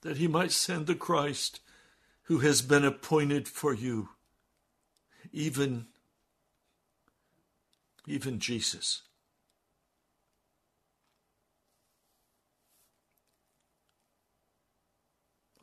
That 0.00 0.16
he 0.16 0.26
might 0.26 0.52
send 0.52 0.86
the 0.86 0.94
Christ 0.94 1.60
who 2.22 2.38
has 2.38 2.62
been 2.62 2.86
appointed 2.86 3.46
for 3.46 3.74
you, 3.74 4.08
even, 5.36 5.84
even 8.06 8.38
Jesus. 8.38 9.02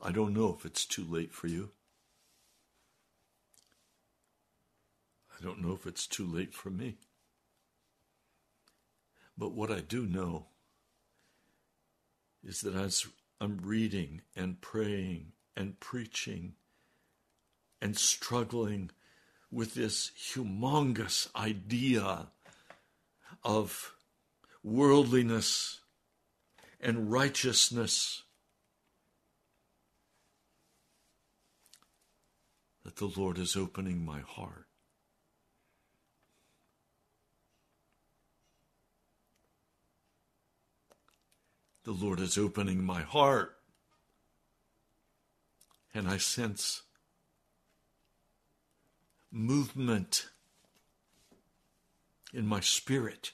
I 0.00 0.12
don't 0.12 0.32
know 0.32 0.54
if 0.56 0.64
it's 0.64 0.86
too 0.86 1.04
late 1.04 1.32
for 1.32 1.48
you. 1.48 1.70
I 5.36 5.42
don't 5.42 5.60
know 5.60 5.72
if 5.72 5.86
it's 5.88 6.06
too 6.06 6.26
late 6.26 6.54
for 6.54 6.70
me. 6.70 6.94
But 9.36 9.54
what 9.54 9.72
I 9.72 9.80
do 9.80 10.06
know 10.06 10.46
is 12.44 12.60
that 12.60 12.76
as 12.76 13.06
I'm 13.40 13.58
reading 13.60 14.20
and 14.36 14.60
praying 14.60 15.32
and 15.56 15.80
preaching 15.80 16.52
and 17.82 17.98
struggling 17.98 18.92
with 19.54 19.74
this 19.74 20.10
humongous 20.18 21.28
idea 21.36 22.26
of 23.44 23.94
worldliness 24.64 25.80
and 26.80 27.12
righteousness 27.12 28.24
that 32.84 32.96
the 32.96 33.06
Lord 33.16 33.38
is 33.38 33.54
opening 33.54 34.04
my 34.04 34.20
heart. 34.20 34.66
The 41.84 41.92
Lord 41.92 42.18
is 42.18 42.36
opening 42.36 42.82
my 42.82 43.02
heart. 43.02 43.56
And 45.94 46.08
I 46.08 46.16
sense 46.16 46.82
movement 49.34 50.28
in 52.32 52.46
my 52.46 52.60
spirit 52.60 53.32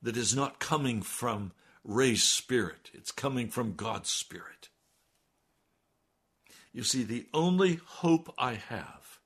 that 0.00 0.16
is 0.16 0.34
not 0.34 0.58
coming 0.58 1.02
from 1.02 1.52
Ray's 1.84 2.22
spirit, 2.22 2.90
it's 2.94 3.12
coming 3.12 3.48
from 3.48 3.74
God's 3.74 4.08
spirit. 4.08 4.70
You 6.72 6.82
see, 6.84 7.02
the 7.02 7.26
only 7.34 7.80
hope 7.84 8.32
I 8.38 8.54
have, 8.54 9.18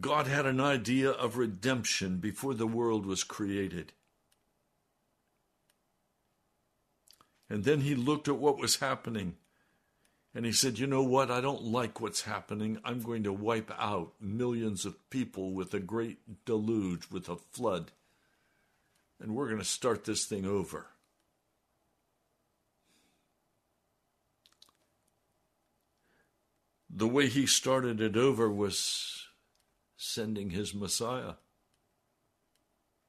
God 0.00 0.26
had 0.26 0.46
an 0.46 0.60
idea 0.60 1.10
of 1.10 1.36
redemption 1.36 2.18
before 2.18 2.54
the 2.54 2.66
world 2.66 3.04
was 3.04 3.24
created. 3.24 3.92
And 7.48 7.64
then 7.64 7.80
he 7.80 7.94
looked 7.94 8.28
at 8.28 8.36
what 8.36 8.58
was 8.58 8.76
happening 8.76 9.36
and 10.36 10.46
he 10.46 10.52
said, 10.52 10.78
You 10.78 10.86
know 10.86 11.02
what? 11.02 11.30
I 11.30 11.40
don't 11.40 11.64
like 11.64 12.00
what's 12.00 12.22
happening. 12.22 12.78
I'm 12.84 13.02
going 13.02 13.24
to 13.24 13.32
wipe 13.32 13.72
out 13.76 14.12
millions 14.20 14.84
of 14.84 15.10
people 15.10 15.52
with 15.52 15.74
a 15.74 15.80
great 15.80 16.44
deluge, 16.44 17.10
with 17.10 17.28
a 17.28 17.36
flood. 17.36 17.90
And 19.18 19.34
we're 19.34 19.46
going 19.46 19.58
to 19.58 19.64
start 19.64 20.04
this 20.04 20.26
thing 20.26 20.46
over. 20.46 20.86
the 26.96 27.06
way 27.06 27.28
he 27.28 27.44
started 27.44 28.00
it 28.00 28.16
over 28.16 28.50
was 28.50 29.26
sending 29.98 30.50
his 30.50 30.74
Messiah. 30.74 31.34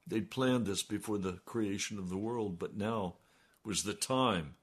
They'd 0.05 0.29
planned 0.29 0.65
this 0.65 0.83
before 0.83 1.17
the 1.17 1.39
creation 1.45 1.97
of 1.97 2.09
the 2.09 2.17
world, 2.17 2.59
but 2.59 2.75
now 2.75 3.15
was 3.63 3.83
the 3.83 3.93
time. 3.93 4.55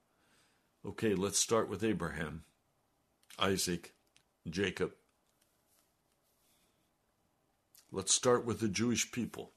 Okay, 0.85 1.15
let's 1.15 1.39
start 1.39 1.67
with 1.67 1.83
Abraham, 1.83 2.43
Isaac, 3.39 3.93
Jacob. 4.49 4.91
Let's 7.91 8.13
start 8.13 8.45
with 8.45 8.59
the 8.59 8.67
Jewish 8.67 9.11
people. 9.11 9.51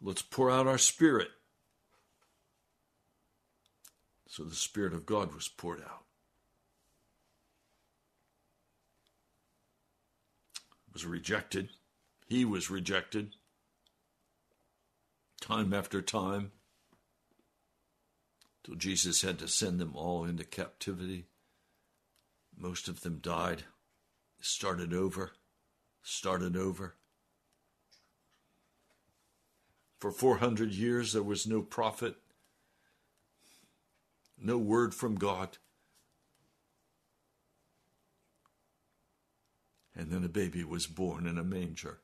Let's 0.00 0.22
pour 0.22 0.50
out 0.50 0.66
our 0.66 0.78
spirit. 0.78 1.28
So 4.28 4.44
the 4.44 4.54
Spirit 4.54 4.92
of 4.92 5.06
God 5.06 5.34
was 5.34 5.48
poured 5.48 5.80
out. 5.80 6.04
Was 10.92 11.06
rejected. 11.06 11.70
He 12.28 12.44
was 12.44 12.70
rejected. 12.70 13.34
Time 15.40 15.72
after 15.72 16.02
time. 16.02 16.52
Till 18.68 18.76
Jesus 18.76 19.22
had 19.22 19.38
to 19.38 19.48
send 19.48 19.80
them 19.80 19.92
all 19.94 20.26
into 20.26 20.44
captivity. 20.44 21.24
Most 22.54 22.86
of 22.86 23.00
them 23.00 23.18
died. 23.22 23.62
Started 24.42 24.92
over. 24.92 25.32
Started 26.02 26.54
over. 26.54 26.94
For 29.98 30.12
400 30.12 30.74
years, 30.74 31.14
there 31.14 31.22
was 31.22 31.46
no 31.46 31.62
prophet, 31.62 32.16
no 34.38 34.58
word 34.58 34.94
from 34.94 35.14
God. 35.14 35.56
And 39.96 40.10
then 40.10 40.24
a 40.24 40.28
baby 40.28 40.62
was 40.62 40.86
born 40.86 41.26
in 41.26 41.38
a 41.38 41.42
manger. 41.42 42.00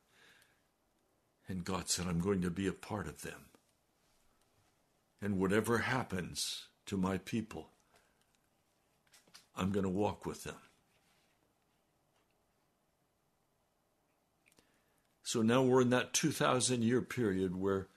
And 1.47 1.63
God 1.63 1.89
said, 1.89 2.07
I'm 2.07 2.19
going 2.19 2.41
to 2.41 2.49
be 2.49 2.65
a 2.65 2.73
part 2.73 3.07
of 3.07 3.21
them. 3.21 3.54
And 5.25 5.39
whatever 5.39 5.79
happens 5.79 6.67
to 6.85 6.97
my 6.97 7.17
people, 7.17 7.71
I'm 9.55 9.71
going 9.71 9.83
to 9.83 9.89
walk 9.89 10.23
with 10.23 10.43
them. 10.43 10.59
So 15.23 15.41
now 15.41 15.63
we're 15.63 15.81
in 15.81 15.89
that 15.89 16.13
2,000 16.13 16.83
year 16.83 17.01
period 17.01 17.55
where 17.55 17.87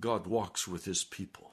God 0.00 0.26
walks 0.26 0.66
with 0.66 0.84
his 0.84 1.04
people. 1.04 1.52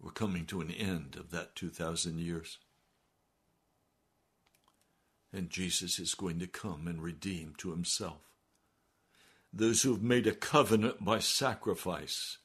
We're 0.00 0.12
coming 0.12 0.46
to 0.46 0.60
an 0.60 0.70
end 0.70 1.16
of 1.16 1.32
that 1.32 1.56
2,000 1.56 2.20
years. 2.20 2.58
And 5.32 5.48
Jesus 5.50 5.98
is 5.98 6.14
going 6.14 6.38
to 6.40 6.46
come 6.46 6.86
and 6.86 7.02
redeem 7.02 7.54
to 7.58 7.70
himself 7.70 8.32
those 9.52 9.82
who 9.82 9.92
have 9.92 10.02
made 10.02 10.26
a 10.26 10.32
covenant 10.32 11.04
by 11.04 11.18
sacrifice, 11.18 12.38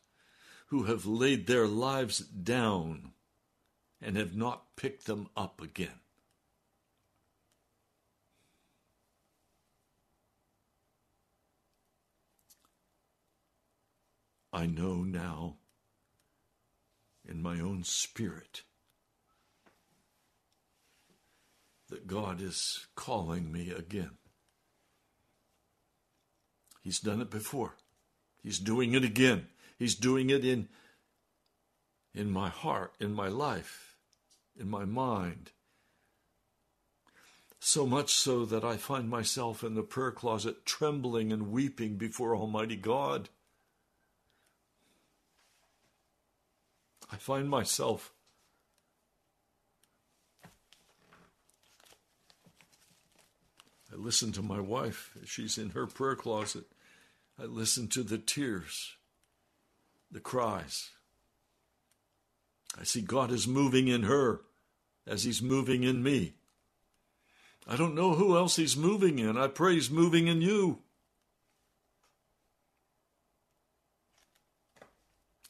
who 0.68 0.84
have 0.84 1.06
laid 1.06 1.48
their 1.48 1.68
lives 1.68 2.20
down 2.20 3.12
and 4.02 4.18
have 4.18 4.36
not 4.36 4.76
picked 4.76 5.06
them 5.06 5.30
up 5.36 5.62
again. 5.62 6.00
I 14.52 14.66
know 14.66 15.04
now 15.04 15.58
in 17.28 17.42
my 17.42 17.60
own 17.60 17.84
spirit 17.84 18.64
that 21.90 22.08
God 22.08 22.42
is 22.42 22.88
calling 22.96 23.52
me 23.52 23.72
again. 23.72 24.12
He's 26.82 27.00
done 27.00 27.22
it 27.22 27.30
before. 27.30 27.76
He's 28.44 28.60
doing 28.60 28.94
it 28.94 29.04
again. 29.04 29.48
He's 29.78 29.96
doing 29.96 30.30
it 30.30 30.46
in 30.46 30.70
in 32.14 32.32
my 32.32 32.50
heart, 32.50 32.94
in 33.00 33.14
my 33.14 33.28
life, 33.28 33.98
in 34.60 34.70
my 34.70 34.86
mind. 34.86 35.52
So 37.60 37.86
much 37.86 38.14
so 38.14 38.46
that 38.46 38.64
I 38.64 38.78
find 38.78 39.10
myself 39.10 39.64
in 39.64 39.76
the 39.76 39.84
prayer 39.84 40.12
closet 40.12 40.66
trembling 40.66 41.32
and 41.32 41.52
weeping 41.52 41.98
before 41.98 42.36
Almighty 42.36 42.76
God. 42.76 43.30
I 47.12 47.18
find 47.18 47.50
myself 47.50 48.14
I 53.98 54.04
listen 54.04 54.32
to 54.34 54.42
my 54.42 54.60
wife. 54.60 55.18
As 55.22 55.30
she's 55.30 55.58
in 55.58 55.72
her 55.72 55.88
prayer 55.88 56.16
closet. 56.16 56.66
I 57.40 57.46
listen 57.46 57.88
to 57.90 58.04
the 58.04 58.18
tears, 58.18 58.96
the 60.12 60.20
cries. 60.20 60.90
I 62.80 62.84
see 62.84 63.02
God 63.02 63.32
is 63.32 63.48
moving 63.48 63.88
in 63.88 64.04
her 64.04 64.42
as 65.06 65.24
He's 65.24 65.42
moving 65.42 65.84
in 65.84 66.02
me. 66.02 66.34
I 67.68 67.76
don't 67.76 67.96
know 67.96 68.14
who 68.14 68.36
else 68.36 68.56
He's 68.56 68.76
moving 68.76 69.20
in. 69.20 69.38
I 69.38 69.48
pray 69.48 69.76
He's 69.76 69.92
moving 69.92 70.28
in 70.28 70.42
you. 70.42 70.80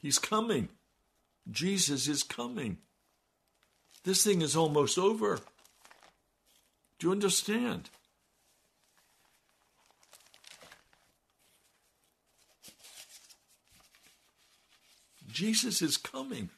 He's 0.02 0.20
coming. 0.20 0.70
Jesus 1.50 2.08
is 2.08 2.24
coming. 2.24 2.78
This 4.04 4.24
thing 4.24 4.42
is 4.42 4.56
almost 4.56 4.98
over. 4.98 5.40
Do 7.00 7.08
you 7.08 7.12
understand? 7.12 7.90
Jesus 15.38 15.84
is 15.84 15.98
coming. 15.98 16.50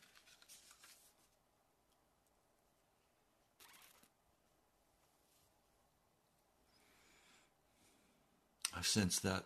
I 8.73 8.81
sense 8.81 9.19
that 9.19 9.43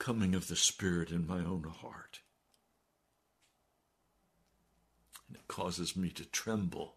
coming 0.00 0.34
of 0.34 0.48
the 0.48 0.56
Spirit 0.56 1.12
in 1.12 1.24
my 1.24 1.38
own 1.38 1.72
heart. 1.82 2.18
And 5.28 5.36
it 5.36 5.46
causes 5.46 5.94
me 5.94 6.10
to 6.10 6.24
tremble, 6.24 6.96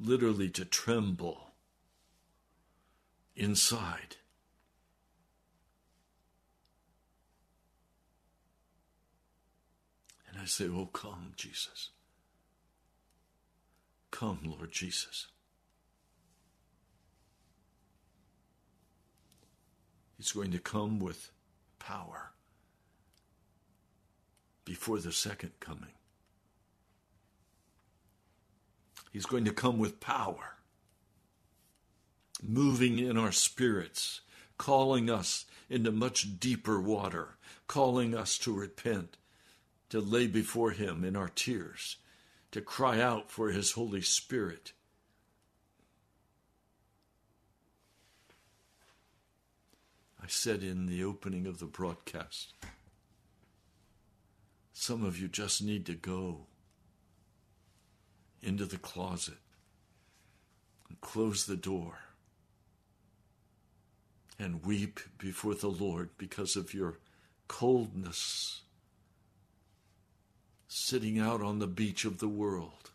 literally 0.00 0.48
to 0.48 0.64
tremble 0.64 1.52
inside. 3.36 4.16
I 10.40 10.46
say, 10.46 10.66
Oh, 10.68 10.86
come, 10.86 11.32
Jesus. 11.36 11.90
Come, 14.10 14.40
Lord 14.44 14.72
Jesus. 14.72 15.28
He's 20.16 20.32
going 20.32 20.50
to 20.52 20.58
come 20.58 20.98
with 20.98 21.30
power 21.78 22.32
before 24.64 24.98
the 24.98 25.12
second 25.12 25.52
coming. 25.60 25.92
He's 29.12 29.26
going 29.26 29.44
to 29.44 29.52
come 29.52 29.78
with 29.78 29.98
power, 29.98 30.56
moving 32.42 32.98
in 32.98 33.16
our 33.16 33.32
spirits, 33.32 34.20
calling 34.56 35.10
us 35.10 35.46
into 35.68 35.90
much 35.90 36.38
deeper 36.38 36.80
water, 36.80 37.36
calling 37.66 38.14
us 38.14 38.38
to 38.38 38.52
repent, 38.52 39.16
to 39.90 40.00
lay 40.00 40.26
before 40.26 40.70
Him 40.70 41.04
in 41.04 41.16
our 41.16 41.28
tears, 41.28 41.96
to 42.52 42.60
cry 42.60 43.00
out 43.00 43.30
for 43.30 43.50
His 43.50 43.72
Holy 43.72 44.00
Spirit. 44.00 44.72
I 50.22 50.26
said 50.28 50.62
in 50.62 50.86
the 50.86 51.04
opening 51.04 51.46
of 51.46 51.58
the 51.58 51.66
broadcast, 51.66 52.54
some 54.72 55.04
of 55.04 55.18
you 55.18 55.28
just 55.28 55.62
need 55.62 55.84
to 55.86 55.94
go 55.94 56.46
into 58.42 58.64
the 58.64 58.78
closet 58.78 59.38
and 60.88 61.00
close 61.00 61.46
the 61.46 61.56
door 61.56 61.98
and 64.38 64.64
weep 64.64 65.00
before 65.18 65.54
the 65.54 65.68
Lord 65.68 66.10
because 66.16 66.56
of 66.56 66.72
your 66.72 66.98
coldness 67.48 68.62
sitting 70.72 71.18
out 71.18 71.42
on 71.42 71.58
the 71.58 71.66
beach 71.66 72.04
of 72.04 72.18
the 72.18 72.28
world. 72.28 72.92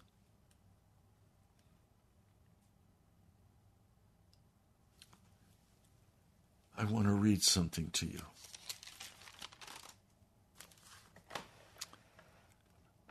I 6.77 6.85
want 6.85 7.05
to 7.05 7.11
read 7.11 7.43
something 7.43 7.89
to 7.91 8.05
you. 8.05 8.21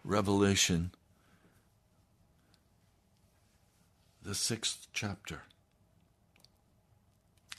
Revelation, 0.03 0.93
the 4.23 4.35
sixth 4.35 4.87
chapter. 4.95 5.43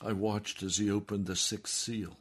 I 0.04 0.12
watched 0.12 0.64
as 0.64 0.78
he 0.78 0.90
opened 0.90 1.28
the 1.28 1.36
sixth 1.36 1.74
seal. 1.76 2.18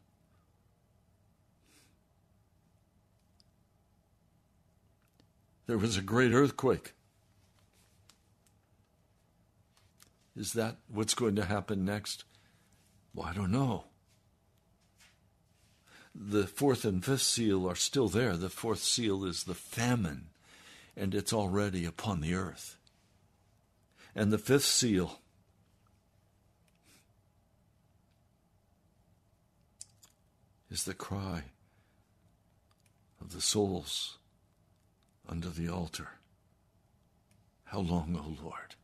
There 5.66 5.78
was 5.78 5.96
a 5.96 6.02
great 6.02 6.32
earthquake. 6.32 6.92
Is 10.36 10.52
that 10.54 10.76
what's 10.88 11.14
going 11.14 11.36
to 11.36 11.44
happen 11.44 11.84
next? 11.84 12.24
Well, 13.14 13.26
I 13.26 13.32
don't 13.32 13.52
know. 13.52 13.84
The 16.14 16.46
fourth 16.46 16.84
and 16.84 17.04
fifth 17.04 17.22
seal 17.22 17.68
are 17.68 17.76
still 17.76 18.08
there. 18.08 18.36
The 18.36 18.50
fourth 18.50 18.80
seal 18.80 19.24
is 19.24 19.44
the 19.44 19.54
famine, 19.54 20.28
and 20.96 21.14
it's 21.14 21.32
already 21.32 21.84
upon 21.84 22.20
the 22.20 22.34
earth. 22.34 22.76
And 24.14 24.32
the 24.32 24.38
fifth 24.38 24.64
seal 24.64 25.20
is 30.70 30.84
the 30.84 30.94
cry 30.94 31.44
of 33.20 33.32
the 33.32 33.40
souls 33.40 34.18
under 35.28 35.48
the 35.48 35.68
altar. 35.68 36.08
How 37.64 37.80
long, 37.80 38.16
O 38.16 38.42
Lord? 38.42 38.74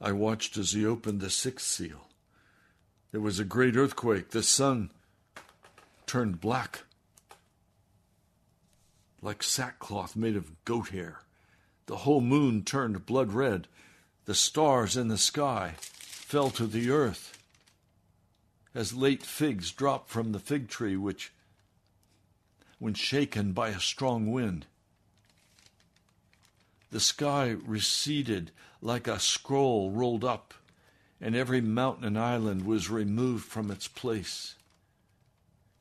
I 0.00 0.12
watched 0.12 0.56
as 0.56 0.72
he 0.72 0.86
opened 0.86 1.20
the 1.20 1.30
sixth 1.30 1.66
seal. 1.66 2.08
There 3.10 3.20
was 3.20 3.38
a 3.38 3.44
great 3.44 3.76
earthquake. 3.76 4.30
The 4.30 4.42
sun 4.42 4.90
turned 6.06 6.40
black, 6.40 6.84
like 9.20 9.42
sackcloth 9.42 10.14
made 10.14 10.36
of 10.36 10.64
goat 10.64 10.90
hair. 10.90 11.20
The 11.86 11.96
whole 11.96 12.20
moon 12.20 12.62
turned 12.62 13.06
blood 13.06 13.32
red. 13.32 13.66
The 14.26 14.34
stars 14.34 14.96
in 14.96 15.08
the 15.08 15.18
sky 15.18 15.74
fell 15.80 16.50
to 16.50 16.66
the 16.66 16.90
earth 16.90 17.37
as 18.74 18.94
late 18.94 19.22
figs 19.22 19.72
drop 19.72 20.08
from 20.08 20.32
the 20.32 20.38
fig 20.38 20.68
tree, 20.68 20.96
which, 20.96 21.32
when 22.78 22.94
shaken 22.94 23.52
by 23.52 23.68
a 23.70 23.80
strong 23.80 24.30
wind, 24.30 24.66
the 26.90 27.00
sky 27.00 27.56
receded 27.66 28.50
like 28.80 29.06
a 29.06 29.18
scroll 29.18 29.90
rolled 29.90 30.24
up, 30.24 30.54
and 31.20 31.34
every 31.34 31.60
mountain 31.60 32.04
and 32.04 32.18
island 32.18 32.64
was 32.64 32.88
removed 32.88 33.44
from 33.44 33.70
its 33.70 33.88
place. 33.88 34.54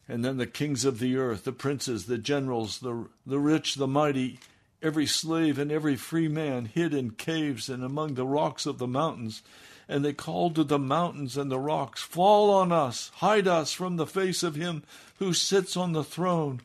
And 0.08 0.24
then 0.24 0.38
the 0.38 0.48
kings 0.48 0.86
of 0.86 1.00
the 1.00 1.18
earth, 1.18 1.44
the 1.44 1.52
princes, 1.52 2.06
the 2.06 2.18
generals, 2.18 2.80
the, 2.80 3.08
the 3.26 3.40
rich, 3.40 3.76
the 3.76 3.88
mighty, 3.88 4.40
every 4.82 5.06
slave 5.06 5.60
and 5.60 5.72
every 5.72 5.96
free 5.96 6.28
man 6.28 6.66
hid 6.66 6.94
in 6.94 7.12
caves 7.12 7.70
and 7.70 7.84
among 7.84 8.14
the 8.14 8.26
rocks 8.26 8.66
of 8.66 8.78
the 8.78 8.88
mountains. 8.88 9.42
And 9.90 10.04
they 10.04 10.14
called 10.14 10.56
to 10.56 10.64
the 10.64 10.80
mountains 10.80 11.38
and 11.38 11.50
the 11.50 11.60
rocks, 11.60 12.02
Fall 12.02 12.50
on 12.50 12.72
us, 12.72 13.12
hide 13.16 13.48
us 13.48 13.72
from 13.72 13.96
the 13.96 14.08
face 14.08 14.44
of 14.44 14.56
him 14.56 14.84
who 15.20 15.34
sits 15.34 15.78
on 15.78 15.94
the 15.94 16.04
throne, 16.04 16.62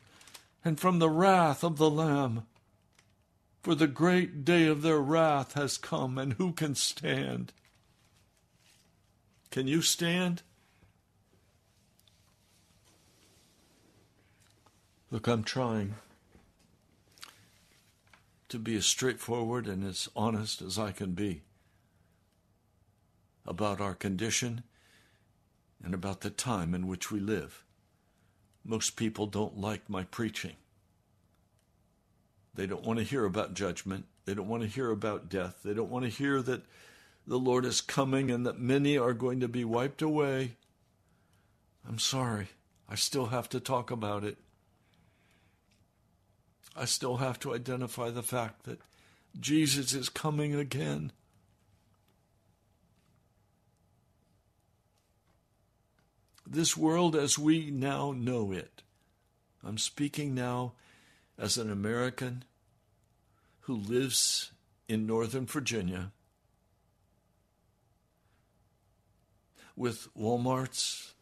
and 0.65 0.79
from 0.79 0.99
the 0.99 1.09
wrath 1.09 1.63
of 1.63 1.77
the 1.77 1.89
Lamb. 1.89 2.45
For 3.61 3.75
the 3.75 3.87
great 3.87 4.43
day 4.43 4.65
of 4.65 4.81
their 4.81 4.99
wrath 4.99 5.53
has 5.53 5.77
come, 5.77 6.17
and 6.17 6.33
who 6.33 6.51
can 6.51 6.75
stand? 6.75 7.53
Can 9.51 9.67
you 9.67 9.81
stand? 9.81 10.41
Look, 15.11 15.27
I'm 15.27 15.43
trying 15.43 15.95
to 18.49 18.59
be 18.59 18.75
as 18.75 18.85
straightforward 18.85 19.67
and 19.67 19.83
as 19.83 20.09
honest 20.15 20.61
as 20.61 20.77
I 20.77 20.91
can 20.91 21.13
be 21.13 21.41
about 23.45 23.81
our 23.81 23.93
condition 23.93 24.63
and 25.83 25.93
about 25.93 26.21
the 26.21 26.29
time 26.29 26.73
in 26.73 26.87
which 26.87 27.11
we 27.11 27.19
live. 27.19 27.63
Most 28.63 28.95
people 28.95 29.25
don't 29.25 29.57
like 29.57 29.89
my 29.89 30.03
preaching. 30.03 30.53
They 32.55 32.65
don't 32.65 32.85
want 32.85 32.99
to 32.99 33.05
hear 33.05 33.25
about 33.25 33.53
judgment. 33.53 34.05
They 34.25 34.33
don't 34.33 34.47
want 34.47 34.63
to 34.63 34.69
hear 34.69 34.89
about 34.91 35.29
death. 35.29 35.59
They 35.63 35.73
don't 35.73 35.89
want 35.89 36.05
to 36.05 36.11
hear 36.11 36.41
that 36.41 36.63
the 37.27 37.39
Lord 37.39 37.65
is 37.65 37.81
coming 37.81 38.31
and 38.31 38.45
that 38.45 38.59
many 38.59 38.97
are 38.97 39.13
going 39.13 39.39
to 39.41 39.47
be 39.47 39.65
wiped 39.65 40.01
away. 40.01 40.55
I'm 41.87 41.99
sorry. 41.99 42.49
I 42.87 42.95
still 42.95 43.27
have 43.27 43.49
to 43.49 43.59
talk 43.59 43.91
about 43.91 44.23
it. 44.23 44.37
I 46.75 46.85
still 46.85 47.17
have 47.17 47.39
to 47.41 47.53
identify 47.53 48.09
the 48.09 48.23
fact 48.23 48.63
that 48.63 48.79
Jesus 49.39 49.93
is 49.93 50.09
coming 50.09 50.55
again. 50.55 51.11
This 56.53 56.77
world 56.77 57.15
as 57.15 57.39
we 57.39 57.71
now 57.71 58.11
know 58.11 58.51
it, 58.51 58.83
I'm 59.63 59.79
speaking 59.79 60.35
now 60.35 60.73
as 61.35 61.57
an 61.57 61.71
American 61.71 62.43
who 63.61 63.73
lives 63.73 64.51
in 64.87 65.07
Northern 65.07 65.47
Virginia 65.47 66.11
with 69.75 70.07
Walmarts, 70.15 71.13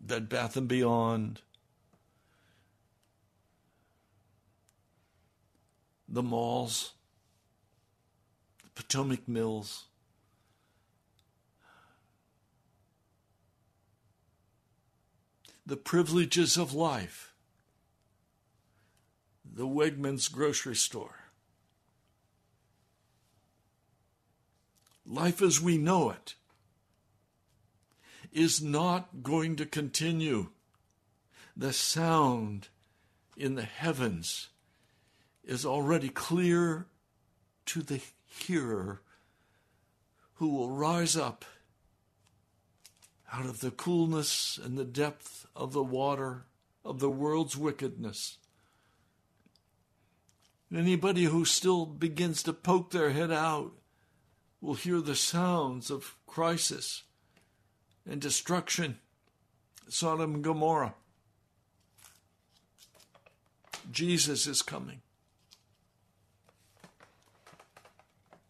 Bed 0.00 0.28
Bath 0.28 0.56
and 0.56 0.66
Beyond, 0.66 1.42
the 6.08 6.24
malls, 6.24 6.94
the 8.64 8.70
Potomac 8.70 9.28
Mills, 9.28 9.84
the 15.68 15.76
privileges 15.76 16.56
of 16.56 16.72
life 16.72 17.34
the 19.44 19.66
Wegmans 19.66 20.32
grocery 20.32 20.74
store. 20.76 21.16
Life 25.04 25.42
as 25.42 25.60
we 25.60 25.76
know 25.76 26.08
it 26.08 26.36
is 28.32 28.62
not 28.62 29.22
going 29.22 29.56
to 29.56 29.66
continue. 29.66 30.48
The 31.54 31.74
sound 31.74 32.68
in 33.36 33.54
the 33.54 33.62
heavens 33.62 34.48
is 35.44 35.66
already 35.66 36.08
clear 36.08 36.86
to 37.66 37.82
the 37.82 38.00
hearer 38.24 39.02
who 40.34 40.48
will 40.48 40.70
rise 40.70 41.16
up 41.16 41.44
out 43.32 43.46
of 43.46 43.60
the 43.60 43.70
coolness 43.70 44.58
and 44.62 44.76
the 44.76 44.84
depth 44.84 45.46
of 45.54 45.72
the 45.72 45.82
water 45.82 46.46
of 46.84 47.00
the 47.00 47.10
world's 47.10 47.56
wickedness 47.56 48.38
Anybody 50.74 51.24
who 51.24 51.44
still 51.44 51.86
begins 51.86 52.42
to 52.42 52.52
poke 52.52 52.90
their 52.90 53.10
head 53.10 53.30
out 53.30 53.72
will 54.60 54.74
hear 54.74 55.00
the 55.00 55.16
sounds 55.16 55.90
of 55.90 56.16
crisis 56.26 57.04
and 58.06 58.20
destruction. 58.20 58.98
Sodom 59.88 60.34
and 60.34 60.44
Gomorrah. 60.44 60.94
Jesus 63.90 64.46
is 64.46 64.60
coming. 64.60 65.00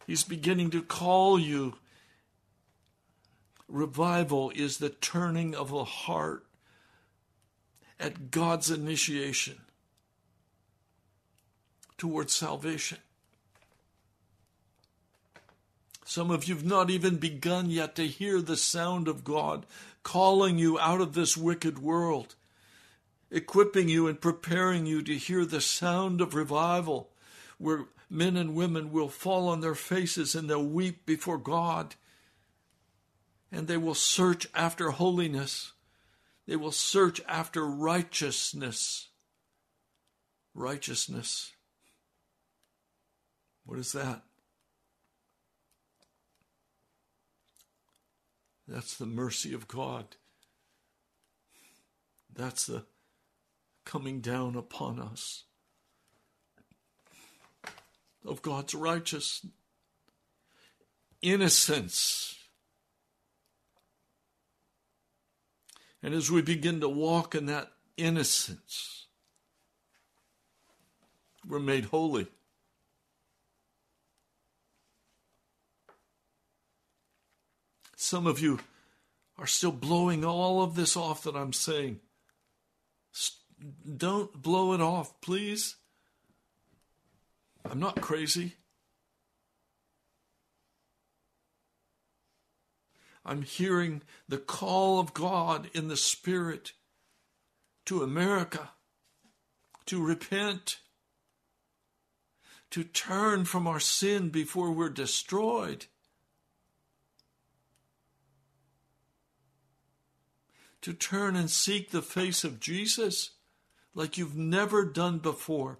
He's 0.05 0.23
beginning 0.23 0.71
to 0.71 0.81
call 0.81 1.39
you. 1.39 1.75
Revival 3.69 4.51
is 4.55 4.77
the 4.77 4.89
turning 4.89 5.55
of 5.55 5.71
a 5.71 5.83
heart 5.83 6.45
at 7.99 8.31
God's 8.31 8.71
initiation 8.71 9.61
towards 11.97 12.33
salvation. 12.33 12.97
Some 16.05 16.31
of 16.31 16.45
you 16.45 16.55
have 16.55 16.65
not 16.65 16.89
even 16.89 17.17
begun 17.17 17.69
yet 17.69 17.95
to 17.97 18.07
hear 18.07 18.41
the 18.41 18.57
sound 18.57 19.07
of 19.07 19.23
God 19.23 19.67
calling 20.01 20.57
you 20.57 20.79
out 20.79 21.01
of 21.01 21.13
this 21.13 21.37
wicked 21.37 21.77
world, 21.77 22.33
equipping 23.29 23.89
you 23.89 24.07
and 24.07 24.19
preparing 24.19 24.87
you 24.87 25.03
to 25.03 25.15
hear 25.15 25.45
the 25.45 25.61
sound 25.61 26.19
of 26.19 26.33
revival, 26.33 27.09
where 27.59 27.85
men 28.09 28.35
and 28.35 28.55
women 28.55 28.91
will 28.91 29.09
fall 29.09 29.47
on 29.47 29.61
their 29.61 29.75
faces 29.75 30.33
and 30.33 30.49
they'll 30.49 30.65
weep 30.65 31.05
before 31.05 31.37
God. 31.37 31.93
And 33.51 33.67
they 33.67 33.77
will 33.77 33.95
search 33.95 34.47
after 34.53 34.91
holiness. 34.91 35.73
They 36.47 36.55
will 36.55 36.71
search 36.71 37.21
after 37.27 37.65
righteousness. 37.65 39.09
Righteousness. 40.53 41.51
What 43.65 43.79
is 43.79 43.91
that? 43.91 44.23
That's 48.67 48.97
the 48.97 49.05
mercy 49.05 49.53
of 49.53 49.67
God. 49.67 50.15
That's 52.33 52.67
the 52.67 52.85
coming 53.83 54.21
down 54.21 54.55
upon 54.55 54.99
us 54.99 55.43
of 58.25 58.41
God's 58.41 58.75
righteous 58.75 59.45
innocence. 61.21 62.38
And 66.01 66.13
as 66.13 66.31
we 66.31 66.41
begin 66.41 66.79
to 66.81 66.89
walk 66.89 67.35
in 67.35 67.47
that 67.47 67.71
innocence, 67.97 69.07
we're 71.47 71.59
made 71.59 71.85
holy. 71.85 72.27
Some 77.95 78.27
of 78.27 78.39
you 78.39 78.59
are 79.37 79.47
still 79.47 79.71
blowing 79.71 80.23
all 80.23 80.61
of 80.63 80.75
this 80.75 80.95
off 80.95 81.23
that 81.23 81.35
I'm 81.35 81.53
saying. 81.53 81.99
Don't 83.97 84.41
blow 84.41 84.73
it 84.73 84.79
off, 84.79 85.19
please. 85.19 85.75
I'm 87.69 87.79
not 87.79 87.99
crazy. 87.99 88.55
I'm 93.29 93.43
hearing 93.43 94.01
the 94.27 94.39
call 94.39 94.99
of 94.99 95.13
God 95.13 95.69
in 95.75 95.87
the 95.87 95.95
Spirit 95.95 96.73
to 97.85 98.01
America 98.01 98.71
to 99.85 100.03
repent, 100.03 100.77
to 102.71 102.83
turn 102.83 103.45
from 103.45 103.67
our 103.67 103.79
sin 103.79 104.29
before 104.29 104.71
we're 104.71 104.89
destroyed. 104.89 105.85
To 110.81 110.93
turn 110.93 111.35
and 111.35 111.51
seek 111.51 111.91
the 111.91 112.01
face 112.01 112.43
of 112.43 112.59
Jesus 112.59 113.31
like 113.93 114.17
you've 114.17 114.35
never 114.35 114.85
done 114.85 115.19
before. 115.19 115.77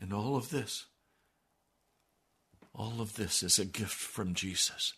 And 0.00 0.12
all 0.12 0.36
of 0.36 0.50
this, 0.50 0.86
all 2.74 3.00
of 3.00 3.16
this 3.16 3.42
is 3.42 3.58
a 3.58 3.64
gift 3.64 3.94
from 3.94 4.34
Jesus. 4.34 4.94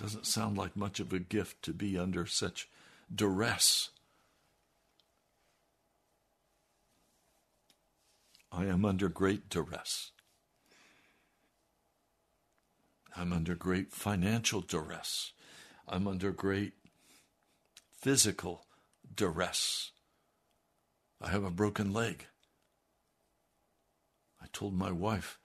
Doesn't 0.00 0.26
sound 0.26 0.56
like 0.56 0.76
much 0.76 1.00
of 1.00 1.12
a 1.12 1.18
gift 1.18 1.62
to 1.62 1.72
be 1.72 1.98
under 1.98 2.26
such 2.26 2.68
duress. 3.12 3.90
I 8.50 8.66
am 8.66 8.84
under 8.84 9.08
great 9.08 9.48
duress. 9.48 10.12
I'm 13.16 13.32
under 13.32 13.54
great 13.54 13.92
financial 13.92 14.60
duress. 14.60 15.32
I'm 15.88 16.06
under 16.06 16.30
great 16.30 16.74
physical 18.00 18.66
duress. 19.12 19.90
I 21.20 21.30
have 21.30 21.44
a 21.44 21.50
broken 21.50 21.92
leg. 21.92 22.26
I 24.40 24.46
told 24.52 24.74
my 24.74 24.92
wife, 24.92 25.38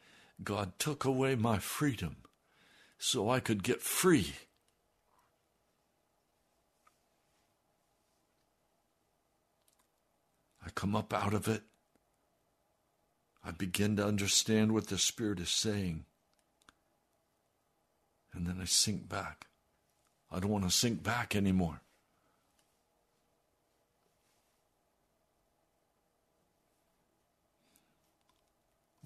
God 0.43 0.73
took 0.77 1.03
away 1.05 1.35
my 1.35 1.57
freedom 1.59 2.17
so 2.97 3.29
I 3.29 3.39
could 3.39 3.63
get 3.63 3.81
free. 3.81 4.33
I 10.65 10.69
come 10.69 10.95
up 10.95 11.13
out 11.13 11.33
of 11.33 11.47
it. 11.47 11.63
I 13.43 13.51
begin 13.51 13.97
to 13.97 14.05
understand 14.05 14.71
what 14.71 14.87
the 14.87 14.97
Spirit 14.97 15.39
is 15.39 15.49
saying. 15.49 16.05
And 18.33 18.47
then 18.47 18.59
I 18.61 18.65
sink 18.65 19.09
back. 19.09 19.47
I 20.31 20.39
don't 20.39 20.49
want 20.49 20.63
to 20.63 20.71
sink 20.71 21.03
back 21.03 21.35
anymore. 21.35 21.82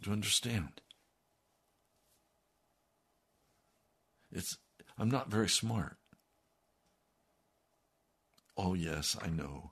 You 0.08 0.14
understand? 0.14 0.80
It's 4.32 4.58
I'm 4.98 5.12
not 5.12 5.30
very 5.30 5.50
smart. 5.50 5.98
Oh 8.56 8.74
yes, 8.74 9.18
I 9.22 9.28
know. 9.28 9.72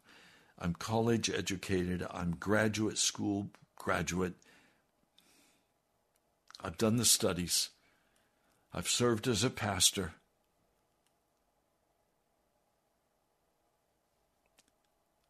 I'm 0.60 0.74
college 0.74 1.30
educated. 1.30 2.06
I'm 2.12 2.36
graduate 2.36 2.98
school 2.98 3.48
graduate. 3.78 4.34
I've 6.62 6.78
done 6.78 6.98
the 6.98 7.06
studies. 7.06 7.70
I've 8.74 8.90
served 8.90 9.30
as 9.30 9.42
a 9.42 9.50
pastor. 9.50 10.16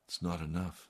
It's 0.08 0.24
not 0.24 0.42
enough. 0.42 0.88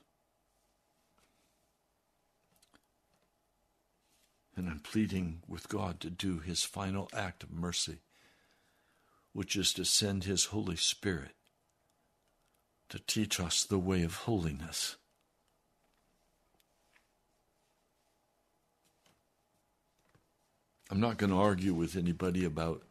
And 4.56 4.70
I'm 4.70 4.80
pleading 4.80 5.42
with 5.46 5.68
God 5.68 6.00
to 6.00 6.08
do 6.08 6.38
his 6.38 6.64
final 6.64 7.10
act 7.12 7.42
of 7.42 7.52
mercy, 7.52 7.98
which 9.34 9.54
is 9.54 9.74
to 9.74 9.84
send 9.84 10.24
his 10.24 10.46
Holy 10.46 10.76
Spirit 10.76 11.32
to 12.88 12.98
teach 12.98 13.38
us 13.38 13.64
the 13.64 13.78
way 13.78 14.02
of 14.02 14.14
holiness. 14.14 14.96
I'm 20.88 21.00
not 21.00 21.18
going 21.18 21.30
to 21.30 21.36
argue 21.36 21.74
with 21.74 21.96
anybody 21.96 22.44
about 22.44 22.82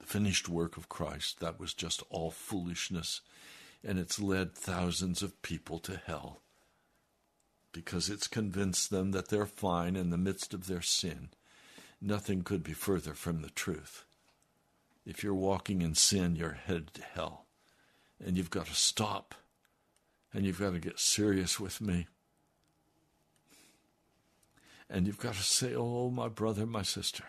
the 0.00 0.06
finished 0.06 0.48
work 0.48 0.76
of 0.76 0.88
Christ. 0.88 1.38
That 1.40 1.60
was 1.60 1.74
just 1.74 2.02
all 2.10 2.30
foolishness, 2.32 3.20
and 3.84 3.98
it's 3.98 4.18
led 4.18 4.54
thousands 4.54 5.22
of 5.22 5.42
people 5.42 5.78
to 5.80 6.00
hell 6.04 6.40
because 7.76 8.08
it's 8.08 8.26
convinced 8.26 8.88
them 8.88 9.10
that 9.10 9.28
they're 9.28 9.44
fine 9.44 9.96
in 9.96 10.08
the 10.08 10.16
midst 10.16 10.54
of 10.54 10.66
their 10.66 10.80
sin. 10.80 11.28
Nothing 12.00 12.40
could 12.40 12.62
be 12.62 12.72
further 12.72 13.12
from 13.12 13.42
the 13.42 13.50
truth. 13.50 14.06
If 15.04 15.22
you're 15.22 15.34
walking 15.34 15.82
in 15.82 15.94
sin, 15.94 16.36
you're 16.36 16.58
headed 16.64 16.94
to 16.94 17.02
hell. 17.02 17.44
And 18.18 18.38
you've 18.38 18.48
got 18.48 18.64
to 18.68 18.74
stop. 18.74 19.34
And 20.32 20.46
you've 20.46 20.58
got 20.58 20.72
to 20.72 20.78
get 20.78 20.98
serious 20.98 21.60
with 21.60 21.82
me. 21.82 22.06
And 24.88 25.06
you've 25.06 25.18
got 25.18 25.34
to 25.34 25.42
say, 25.42 25.74
Oh, 25.74 26.08
my 26.08 26.28
brother, 26.28 26.64
my 26.64 26.82
sister, 26.82 27.24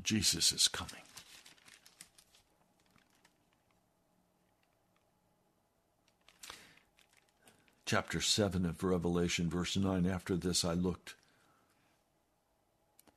Jesus 0.00 0.52
is 0.52 0.68
coming. 0.68 1.03
Chapter 7.86 8.20
7 8.20 8.64
of 8.64 8.82
Revelation, 8.82 9.48
verse 9.48 9.76
9. 9.76 10.06
After 10.06 10.36
this 10.36 10.64
I 10.64 10.72
looked, 10.72 11.14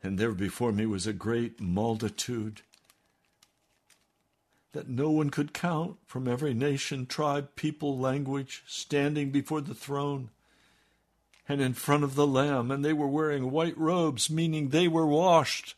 and 0.03 0.17
there 0.17 0.31
before 0.31 0.71
me 0.71 0.85
was 0.85 1.07
a 1.07 1.13
great 1.13 1.59
multitude 1.59 2.61
that 4.73 4.89
no 4.89 5.09
one 5.09 5.29
could 5.29 5.53
count 5.53 5.97
from 6.05 6.27
every 6.27 6.53
nation, 6.53 7.05
tribe, 7.05 7.49
people, 7.55 7.97
language, 7.97 8.63
standing 8.67 9.31
before 9.31 9.61
the 9.61 9.73
throne 9.73 10.29
and 11.49 11.61
in 11.61 11.73
front 11.73 12.03
of 12.03 12.15
the 12.15 12.27
Lamb, 12.27 12.69
and 12.71 12.83
they 12.83 12.93
were 12.93 13.07
wearing 13.07 13.51
white 13.51 13.77
robes, 13.77 14.29
meaning 14.29 14.69
they 14.69 14.87
were 14.87 15.07
washed. 15.07 15.75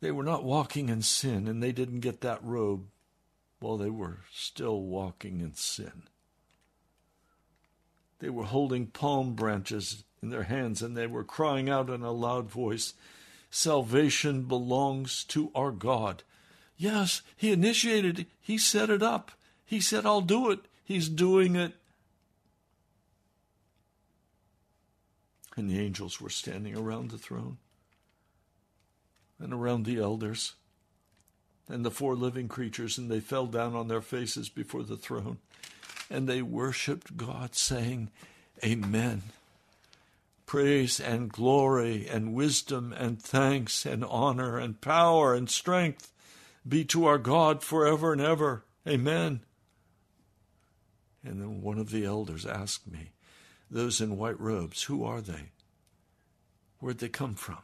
They 0.00 0.12
were 0.12 0.24
not 0.24 0.44
walking 0.44 0.88
in 0.88 1.02
sin, 1.02 1.48
and 1.48 1.62
they 1.62 1.72
didn't 1.72 2.00
get 2.00 2.20
that 2.20 2.42
robe 2.42 2.86
while 3.58 3.76
they 3.76 3.90
were 3.90 4.20
still 4.32 4.80
walking 4.80 5.40
in 5.40 5.54
sin. 5.54 6.04
They 8.20 8.30
were 8.30 8.44
holding 8.44 8.86
palm 8.86 9.34
branches 9.34 10.04
in 10.22 10.28
their 10.30 10.44
hands 10.44 10.82
and 10.82 10.96
they 10.96 11.06
were 11.06 11.24
crying 11.24 11.68
out 11.68 11.90
in 11.90 12.02
a 12.02 12.12
loud 12.12 12.48
voice, 12.48 12.94
Salvation 13.50 14.44
belongs 14.44 15.24
to 15.24 15.50
our 15.56 15.72
God. 15.72 16.22
Yes, 16.76 17.22
He 17.36 17.50
initiated 17.50 18.20
it. 18.20 18.26
He 18.40 18.58
set 18.58 18.90
it 18.90 19.02
up. 19.02 19.32
He 19.64 19.80
said, 19.80 20.06
I'll 20.06 20.20
do 20.20 20.50
it. 20.50 20.60
He's 20.84 21.08
doing 21.08 21.56
it. 21.56 21.72
And 25.56 25.68
the 25.68 25.80
angels 25.80 26.20
were 26.20 26.30
standing 26.30 26.76
around 26.76 27.10
the 27.10 27.18
throne 27.18 27.58
and 29.40 29.52
around 29.52 29.84
the 29.84 29.98
elders 29.98 30.54
and 31.68 31.84
the 31.84 31.90
four 31.90 32.14
living 32.14 32.48
creatures, 32.48 32.98
and 32.98 33.10
they 33.10 33.20
fell 33.20 33.46
down 33.46 33.74
on 33.74 33.88
their 33.88 34.00
faces 34.00 34.48
before 34.48 34.82
the 34.82 34.96
throne 34.96 35.38
and 36.10 36.28
they 36.28 36.42
worshiped 36.42 37.16
God, 37.16 37.54
saying, 37.54 38.10
Amen. 38.64 39.22
Praise 40.44 40.98
and 40.98 41.30
glory 41.30 42.08
and 42.08 42.34
wisdom 42.34 42.92
and 42.92 43.22
thanks 43.22 43.86
and 43.86 44.04
honor 44.04 44.58
and 44.58 44.80
power 44.80 45.32
and 45.32 45.48
strength 45.48 46.12
be 46.68 46.84
to 46.86 47.06
our 47.06 47.18
God 47.18 47.62
forever 47.62 48.12
and 48.12 48.20
ever. 48.20 48.64
Amen. 48.86 49.40
And 51.24 51.40
then 51.40 51.62
one 51.62 51.78
of 51.78 51.90
the 51.90 52.04
elders 52.04 52.44
asked 52.44 52.90
me, 52.90 53.12
Those 53.70 54.00
in 54.00 54.16
white 54.16 54.40
robes, 54.40 54.82
who 54.82 55.04
are 55.04 55.20
they? 55.20 55.50
Where'd 56.80 56.98
they 56.98 57.08
come 57.08 57.34
from? 57.34 57.58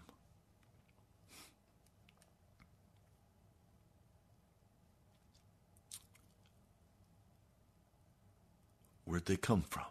Where'd 9.06 9.26
they 9.26 9.36
come 9.36 9.62
from? 9.62 9.84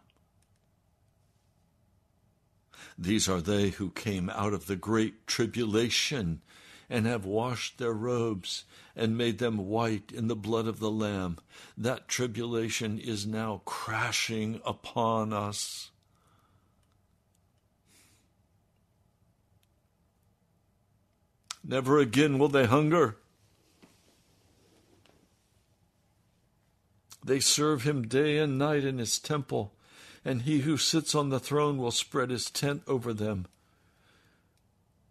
These 2.97 3.28
are 3.28 3.41
they 3.41 3.70
who 3.70 3.89
came 3.89 4.30
out 4.30 4.53
of 4.53 4.68
the 4.68 4.76
great 4.76 5.26
tribulation 5.26 6.41
and 6.89 7.05
have 7.05 7.26
washed 7.26 7.78
their 7.78 7.93
robes 7.93 8.66
and 8.95 9.18
made 9.18 9.38
them 9.39 9.57
white 9.57 10.11
in 10.13 10.28
the 10.28 10.36
blood 10.36 10.68
of 10.68 10.80
the 10.80 10.91
Lamb. 10.91 11.38
That 11.78 12.07
tribulation 12.07 12.99
is 12.99 13.26
now 13.26 13.61
crashing 13.66 14.61
upon 14.66 15.34
us. 15.34 15.91
Never 21.63 21.99
again 21.99 22.38
will 22.38 22.49
they 22.49 22.66
hunger. 22.66 23.18
They 27.26 27.40
serve 27.40 27.82
him 27.82 28.08
day 28.08 28.38
and 28.38 28.60
night 28.60 28.84
in 28.84 29.00
his 29.00 29.18
temple, 29.18 29.74
and 30.24 30.44
he 30.44 30.60
who 30.60 30.78
sits 30.78 31.16
on 31.16 31.30
the 31.30 31.40
throne 31.40 31.78
will 31.78 31.90
spread 31.90 32.30
his 32.30 32.52
tent 32.52 32.84
over 32.86 33.14
them. 33.14 33.48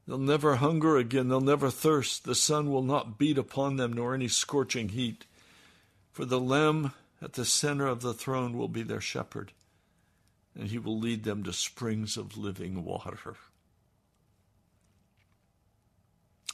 They'll 0.06 0.18
never 0.18 0.56
hunger 0.56 0.96
again, 0.96 1.28
they'll 1.28 1.40
never 1.40 1.70
thirst. 1.70 2.22
The 2.22 2.36
sun 2.36 2.70
will 2.70 2.84
not 2.84 3.18
beat 3.18 3.36
upon 3.36 3.76
them, 3.76 3.92
nor 3.92 4.14
any 4.14 4.28
scorching 4.28 4.90
heat. 4.90 5.26
For 6.12 6.24
the 6.24 6.38
Lamb 6.38 6.92
at 7.20 7.32
the 7.32 7.44
center 7.44 7.86
of 7.86 8.00
the 8.00 8.14
throne 8.14 8.56
will 8.56 8.68
be 8.68 8.84
their 8.84 9.00
shepherd, 9.00 9.50
and 10.54 10.68
he 10.68 10.78
will 10.78 10.98
lead 10.98 11.24
them 11.24 11.42
to 11.42 11.52
springs 11.52 12.16
of 12.16 12.36
living 12.36 12.84
water. 12.84 13.34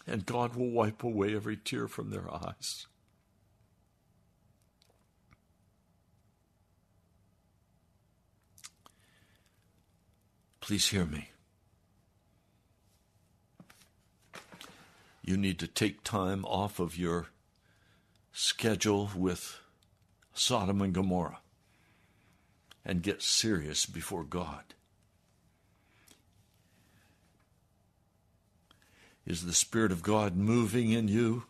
And 0.07 0.25
God 0.25 0.57
will 0.57 0.71
wipe 0.71 1.03
away 1.03 1.35
every 1.35 1.59
tear 1.59 1.87
from 1.87 2.09
their 2.09 2.33
eyes. 2.33 2.87
Please 10.71 10.87
hear 10.87 11.05
me. 11.05 11.31
You 15.25 15.37
need 15.37 15.59
to 15.59 15.67
take 15.67 16.05
time 16.05 16.45
off 16.45 16.79
of 16.79 16.97
your 16.97 17.27
schedule 18.33 19.11
with 19.17 19.59
Sodom 20.33 20.81
and 20.81 20.93
Gomorrah 20.95 21.41
and 22.85 23.03
get 23.03 23.21
serious 23.21 23.85
before 23.85 24.23
God. 24.23 24.63
Is 29.27 29.47
the 29.47 29.53
Spirit 29.53 29.91
of 29.91 30.05
God 30.05 30.37
moving 30.37 30.93
in 30.93 31.09
you? 31.09 31.47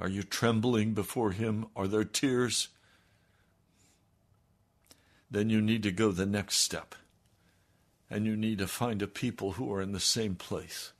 Are 0.00 0.08
you 0.08 0.24
trembling 0.24 0.94
before 0.94 1.30
Him? 1.30 1.66
Are 1.76 1.86
there 1.86 2.02
tears? 2.02 2.70
Then 5.30 5.48
you 5.48 5.60
need 5.60 5.84
to 5.84 5.92
go 5.92 6.10
the 6.10 6.26
next 6.26 6.56
step 6.56 6.96
and 8.14 8.26
you 8.26 8.36
need 8.36 8.58
to 8.58 8.68
find 8.68 9.02
a 9.02 9.08
people 9.08 9.54
who 9.54 9.74
are 9.74 9.82
in 9.82 9.90
the 9.90 9.98
same 9.98 10.36
place. 10.36 10.92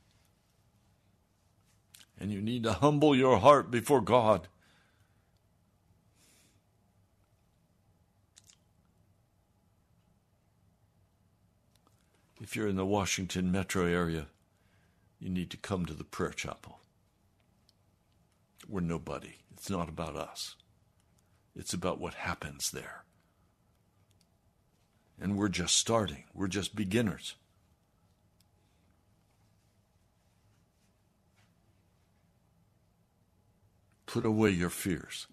And 2.18 2.32
you 2.32 2.40
need 2.40 2.64
to 2.64 2.72
humble 2.72 3.14
your 3.14 3.38
heart 3.38 3.70
before 3.70 4.00
God. 4.00 4.48
If 12.42 12.56
you're 12.56 12.66
in 12.66 12.74
the 12.74 12.84
Washington 12.84 13.52
metro 13.52 13.86
area, 13.86 14.26
you 15.20 15.28
need 15.28 15.50
to 15.50 15.56
come 15.56 15.86
to 15.86 15.94
the 15.94 16.02
prayer 16.02 16.32
chapel. 16.32 16.80
We're 18.68 18.80
nobody. 18.80 19.36
It's 19.52 19.70
not 19.70 19.88
about 19.88 20.16
us, 20.16 20.56
it's 21.54 21.72
about 21.72 22.00
what 22.00 22.14
happens 22.14 22.72
there 22.72 23.03
and 25.20 25.36
we're 25.36 25.48
just 25.48 25.76
starting. 25.76 26.24
We're 26.34 26.48
just 26.48 26.74
beginners. 26.74 27.36
Put 34.06 34.24
away 34.24 34.50
your 34.50 34.70
fears. 34.70 35.26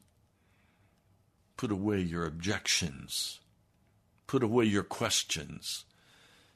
Put 1.58 1.72
away 1.72 2.00
your 2.00 2.26
objections. 2.26 3.40
Put 4.26 4.44
away 4.44 4.66
your 4.66 4.84
questions. 4.84 5.86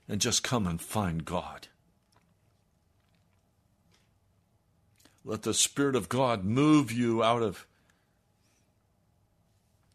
And 0.08 0.22
just 0.22 0.44
come 0.44 0.66
and 0.66 0.82
find 0.82 1.26
God. 1.26 1.68
Let 5.24 5.42
the 5.42 5.54
Spirit 5.54 5.96
of 5.96 6.10
God 6.10 6.44
move 6.44 6.92
you 6.92 7.24
out 7.24 7.42
of 7.42 7.66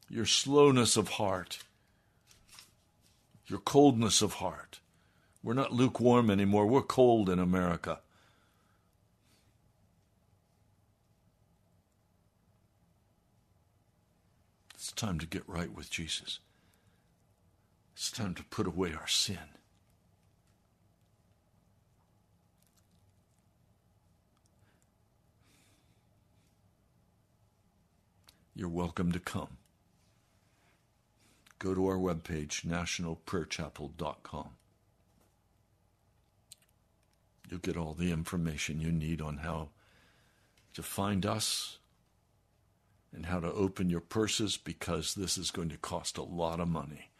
your 0.09 0.27
slowness 0.27 0.97
of 0.97 1.09
heart 1.09 1.59
your 3.51 3.59
coldness 3.59 4.23
of 4.23 4.35
heart. 4.35 4.79
We're 5.43 5.55
not 5.55 5.73
lukewarm 5.73 6.31
anymore. 6.31 6.67
We're 6.67 6.83
cold 6.83 7.29
in 7.29 7.41
America. 7.41 8.01
It's 14.75 14.93
time 14.93 15.19
to 15.19 15.27
get 15.27 15.43
right 15.49 15.75
with 15.75 15.91
Jesus. 15.91 16.39
It's 17.95 18.11
time 18.11 18.35
to 18.37 18.45
put 18.45 18.67
away 18.67 18.95
our 18.95 19.09
sin. 19.09 19.39
You're 28.55 28.69
welcome 28.69 29.11
to 29.13 29.21
come 29.21 29.60
go 31.61 31.75
to 31.75 31.87
our 31.87 31.97
webpage, 31.97 32.63
nationalprayerchapel.com. 32.67 34.49
You'll 37.49 37.61
get 37.61 37.77
all 37.77 37.95
the 37.95 38.11
information 38.11 38.81
you 38.81 38.91
need 38.91 39.21
on 39.21 39.39
how 39.39 39.69
to 40.75 40.83
find 40.83 41.27
us 41.27 41.79
and 43.13 43.27
how 43.27 43.41
to 43.41 43.53
open 43.53 43.91
your 43.91 44.01
purses 44.01 44.57
because 44.57 45.15
this 45.15 45.37
is 45.37 45.51
going 45.51 45.69
to 45.69 45.77
cost 45.77 46.17
a 46.17 46.23
lot 46.23 46.61
of 46.61 46.69
money. 46.69 47.11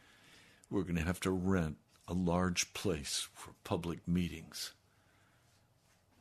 We're 0.71 0.83
going 0.83 0.97
to 0.97 1.03
have 1.03 1.21
to 1.21 1.31
rent 1.31 1.77
a 2.09 2.15
large 2.15 2.73
place 2.73 3.29
for 3.35 3.51
public 3.65 4.07
meetings 4.09 4.73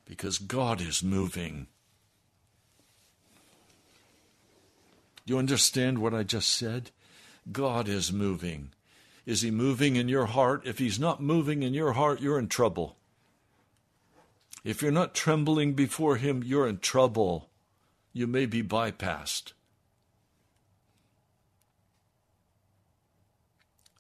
because 0.06 0.40
God 0.40 0.82
is 0.82 1.04
moving. 1.04 1.68
You 5.24 5.38
understand 5.38 6.00
what 6.00 6.16
I 6.16 6.24
just 6.24 6.50
said? 6.50 6.90
God 7.52 7.88
is 7.88 8.12
moving. 8.12 8.72
Is 9.26 9.42
He 9.42 9.52
moving 9.52 9.96
in 9.96 10.10
your 10.10 10.28
heart? 10.28 10.66
If 10.66 10.80
He's 10.80 11.00
not 11.00 11.22
moving 11.22 11.64
in 11.64 11.74
your 11.74 11.94
heart, 11.94 12.22
you're 12.22 12.40
in 12.40 12.48
trouble. 12.48 12.98
If 14.64 14.82
you're 14.82 14.92
not 14.92 15.16
trembling 15.16 15.74
before 15.74 16.18
Him, 16.18 16.44
you're 16.44 16.68
in 16.68 16.80
trouble. 16.80 17.50
You 18.14 18.28
may 18.28 18.46
be 18.46 18.64
bypassed. 18.64 19.54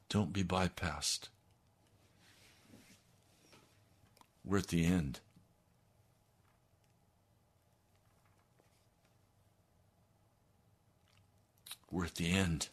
Don't 0.09 0.33
be 0.33 0.43
bypassed. 0.43 1.29
We're 4.43 4.57
at 4.57 4.67
the 4.67 4.83
end. 4.83 5.19
We're 11.91 12.05
at 12.05 12.15
the 12.15 12.31
end. 12.31 12.69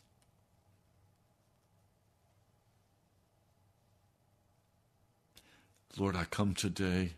Lord, 5.99 6.15
I 6.15 6.25
come 6.25 6.55
today 6.55 7.15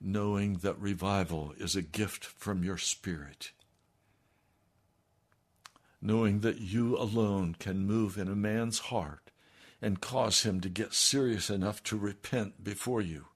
knowing 0.00 0.54
that 0.58 0.78
revival 0.78 1.52
is 1.58 1.76
a 1.76 1.82
gift 1.82 2.24
from 2.24 2.64
your 2.64 2.78
Spirit, 2.78 3.50
knowing 6.00 6.40
that 6.40 6.60
you 6.60 6.96
alone 6.96 7.54
can 7.58 7.86
move 7.86 8.16
in 8.16 8.28
a 8.28 8.36
man's 8.36 8.78
heart 8.78 9.30
and 9.82 10.00
cause 10.00 10.42
him 10.42 10.60
to 10.60 10.70
get 10.70 10.94
serious 10.94 11.50
enough 11.50 11.82
to 11.84 11.98
repent 11.98 12.64
before 12.64 13.02
you. 13.02 13.26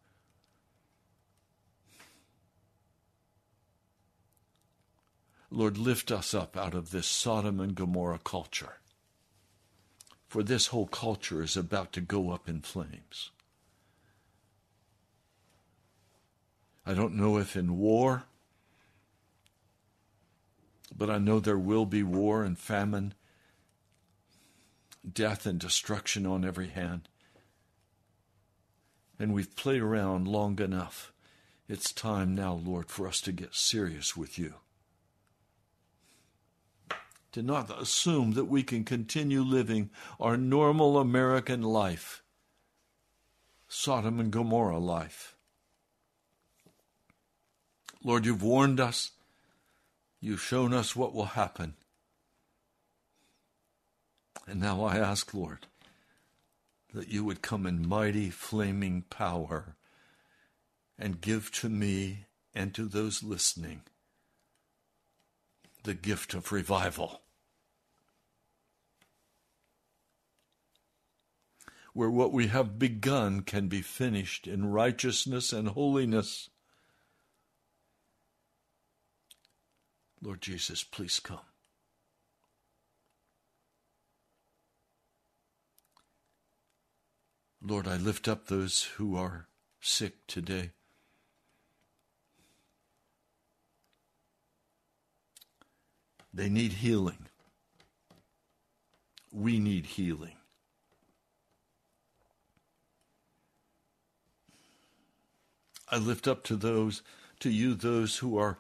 Lord, 5.51 5.76
lift 5.76 6.11
us 6.11 6.32
up 6.32 6.57
out 6.57 6.74
of 6.74 6.93
this 6.93 7.07
Sodom 7.07 7.61
and 7.61 7.74
Gomorrah 7.74 8.20
culture. 8.22 8.78
For 10.28 10.43
this 10.43 10.68
whole 10.68 10.86
culture 10.86 11.43
is 11.43 11.57
about 11.57 11.93
to 11.95 12.01
go 12.01 12.30
up 12.30 12.49
in 12.49 12.61
flames. 12.61 13.30
I 16.91 16.95
don't 16.95 17.14
know 17.14 17.38
if 17.38 17.55
in 17.55 17.78
war, 17.78 18.24
but 20.93 21.09
I 21.09 21.18
know 21.18 21.38
there 21.38 21.57
will 21.57 21.86
be 21.86 22.03
war 22.03 22.43
and 22.43 22.59
famine, 22.59 23.14
death 25.09 25.47
and 25.47 25.61
destruction 25.61 26.26
on 26.26 26.45
every 26.45 26.66
hand. 26.66 27.09
And 29.20 29.32
we've 29.32 29.55
played 29.55 29.82
around 29.82 30.26
long 30.26 30.61
enough. 30.61 31.12
It's 31.68 31.93
time 31.93 32.34
now, 32.34 32.55
Lord, 32.55 32.91
for 32.91 33.07
us 33.07 33.20
to 33.20 33.30
get 33.30 33.55
serious 33.55 34.16
with 34.16 34.36
you. 34.36 34.55
to 37.30 37.41
not 37.41 37.70
assume 37.80 38.32
that 38.32 38.47
we 38.47 38.64
can 38.64 38.82
continue 38.82 39.43
living 39.43 39.91
our 40.18 40.36
normal 40.36 40.99
American 40.99 41.62
life, 41.62 42.24
Sodom 43.68 44.18
and 44.18 44.32
Gomorrah 44.32 44.80
life. 44.80 45.36
Lord, 48.03 48.24
you've 48.24 48.42
warned 48.42 48.80
us. 48.80 49.11
You've 50.20 50.42
shown 50.42 50.72
us 50.72 50.96
what 50.96 51.14
will 51.14 51.26
happen. 51.26 51.74
And 54.46 54.61
now 54.61 54.84
I 54.84 54.96
ask, 54.96 55.32
Lord, 55.32 55.66
that 56.92 57.09
you 57.09 57.24
would 57.24 57.42
come 57.42 57.66
in 57.66 57.86
mighty, 57.86 58.30
flaming 58.30 59.03
power 59.11 59.76
and 60.98 61.20
give 61.20 61.51
to 61.53 61.68
me 61.68 62.26
and 62.55 62.74
to 62.74 62.86
those 62.86 63.22
listening 63.22 63.82
the 65.82 65.94
gift 65.94 66.34
of 66.34 66.53
revival. 66.53 67.22
Where 71.92 72.11
what 72.11 72.32
we 72.32 72.48
have 72.48 72.78
begun 72.78 73.42
can 73.42 73.68
be 73.68 73.82
finished 73.82 74.46
in 74.46 74.70
righteousness 74.70 75.53
and 75.53 75.68
holiness. 75.68 76.51
Lord 80.23 80.41
Jesus, 80.43 80.83
please 80.85 81.18
come. 81.18 81.39
Lord, 87.62 87.87
I 87.87 87.97
lift 87.97 88.29
up 88.29 88.47
those 88.47 88.83
who 88.97 89.16
are 89.16 89.47
sick 89.81 90.27
today. 90.27 90.71
They 96.33 96.49
need 96.49 96.75
healing. 96.75 97.27
We 99.33 99.59
need 99.59 99.87
healing. 99.87 100.37
I 105.89 105.99
lift 105.99 106.29
up 106.29 106.45
to 106.45 106.57
those 106.57 107.03
to 107.41 107.51
you 107.51 107.75
those 107.75 108.18
who 108.18 108.39
are 108.39 108.59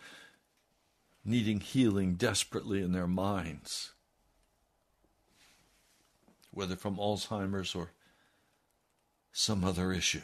needing 1.30 1.60
healing 1.60 2.14
desperately 2.14 2.82
in 2.82 2.92
their 2.92 3.06
minds, 3.06 3.92
whether 6.50 6.76
from 6.76 6.96
Alzheimer's 6.96 7.74
or 7.74 7.92
some 9.32 9.64
other 9.64 9.92
issue. 9.92 10.22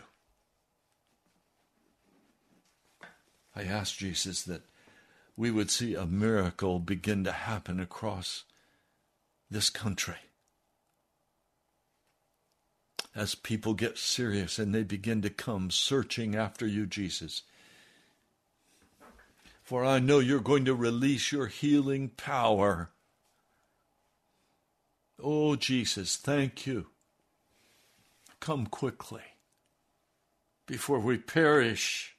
I 3.55 3.63
ask 3.63 3.97
Jesus 3.97 4.43
that 4.43 4.63
we 5.37 5.51
would 5.51 5.71
see 5.71 5.95
a 5.95 6.05
miracle 6.05 6.79
begin 6.79 7.25
to 7.25 7.33
happen 7.33 7.81
across 7.81 8.45
this 9.51 9.71
country. 9.71 10.17
As 13.15 13.35
people 13.35 13.73
get 13.73 13.97
serious 13.97 14.59
and 14.59 14.75
they 14.75 14.83
begin 14.83 15.23
to 15.23 15.31
come 15.31 15.71
searching 15.71 16.35
after 16.35 16.67
you, 16.67 16.85
Jesus. 16.87 17.43
For 19.67 19.85
I 19.85 19.99
know 19.99 20.21
you're 20.21 20.39
going 20.39 20.65
to 20.67 20.77
release 20.77 21.33
your 21.33 21.49
healing 21.49 22.11
power. 22.11 22.93
Oh, 25.21 25.57
Jesus, 25.57 26.15
thank 26.15 26.69
you. 26.69 26.87
Come 28.39 28.67
quickly 28.67 29.25
before 30.69 31.01
we 31.01 31.19
perish 31.19 32.15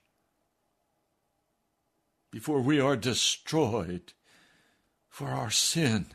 before 2.32 2.60
we 2.60 2.82
are 2.82 2.98
destroyed 2.98 4.12
for 5.08 5.30
our 5.30 5.50
sin. 5.50 6.08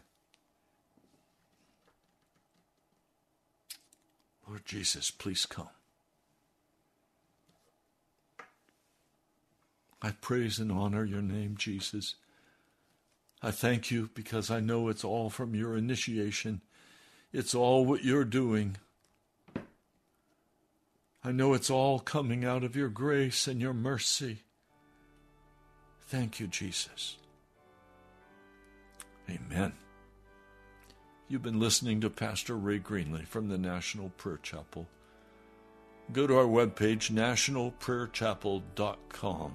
Lord 4.46 4.66
Jesus, 4.66 5.10
please 5.10 5.46
come. 5.46 5.70
I 10.02 10.10
praise 10.10 10.58
and 10.58 10.72
honor 10.72 11.04
your 11.04 11.22
name, 11.22 11.54
Jesus. 11.56 12.16
I 13.40 13.52
thank 13.52 13.90
you 13.90 14.10
because 14.14 14.50
I 14.50 14.60
know 14.60 14.88
it's 14.88 15.04
all 15.04 15.30
from 15.30 15.54
your 15.54 15.76
initiation. 15.76 16.60
It's 17.32 17.54
all 17.54 17.84
what 17.84 18.04
you're 18.04 18.24
doing. 18.24 18.78
I 21.24 21.30
know 21.30 21.54
it's 21.54 21.70
all 21.70 22.00
coming 22.00 22.44
out 22.44 22.64
of 22.64 22.74
your 22.74 22.88
grace 22.88 23.46
and 23.46 23.60
your 23.60 23.72
mercy. 23.72 24.38
Thank 26.00 26.40
you, 26.40 26.48
Jesus. 26.48 27.16
Amen. 29.30 29.72
You've 31.28 31.42
been 31.42 31.60
listening 31.60 32.00
to 32.00 32.10
Pastor 32.10 32.56
Ray 32.56 32.80
Greenley 32.80 33.24
from 33.24 33.48
the 33.48 33.56
National 33.56 34.08
Prayer 34.10 34.40
Chapel. 34.42 34.88
Go 36.12 36.26
to 36.26 36.36
our 36.36 36.44
webpage, 36.44 37.12
nationalprayerchapel.com. 37.12 39.52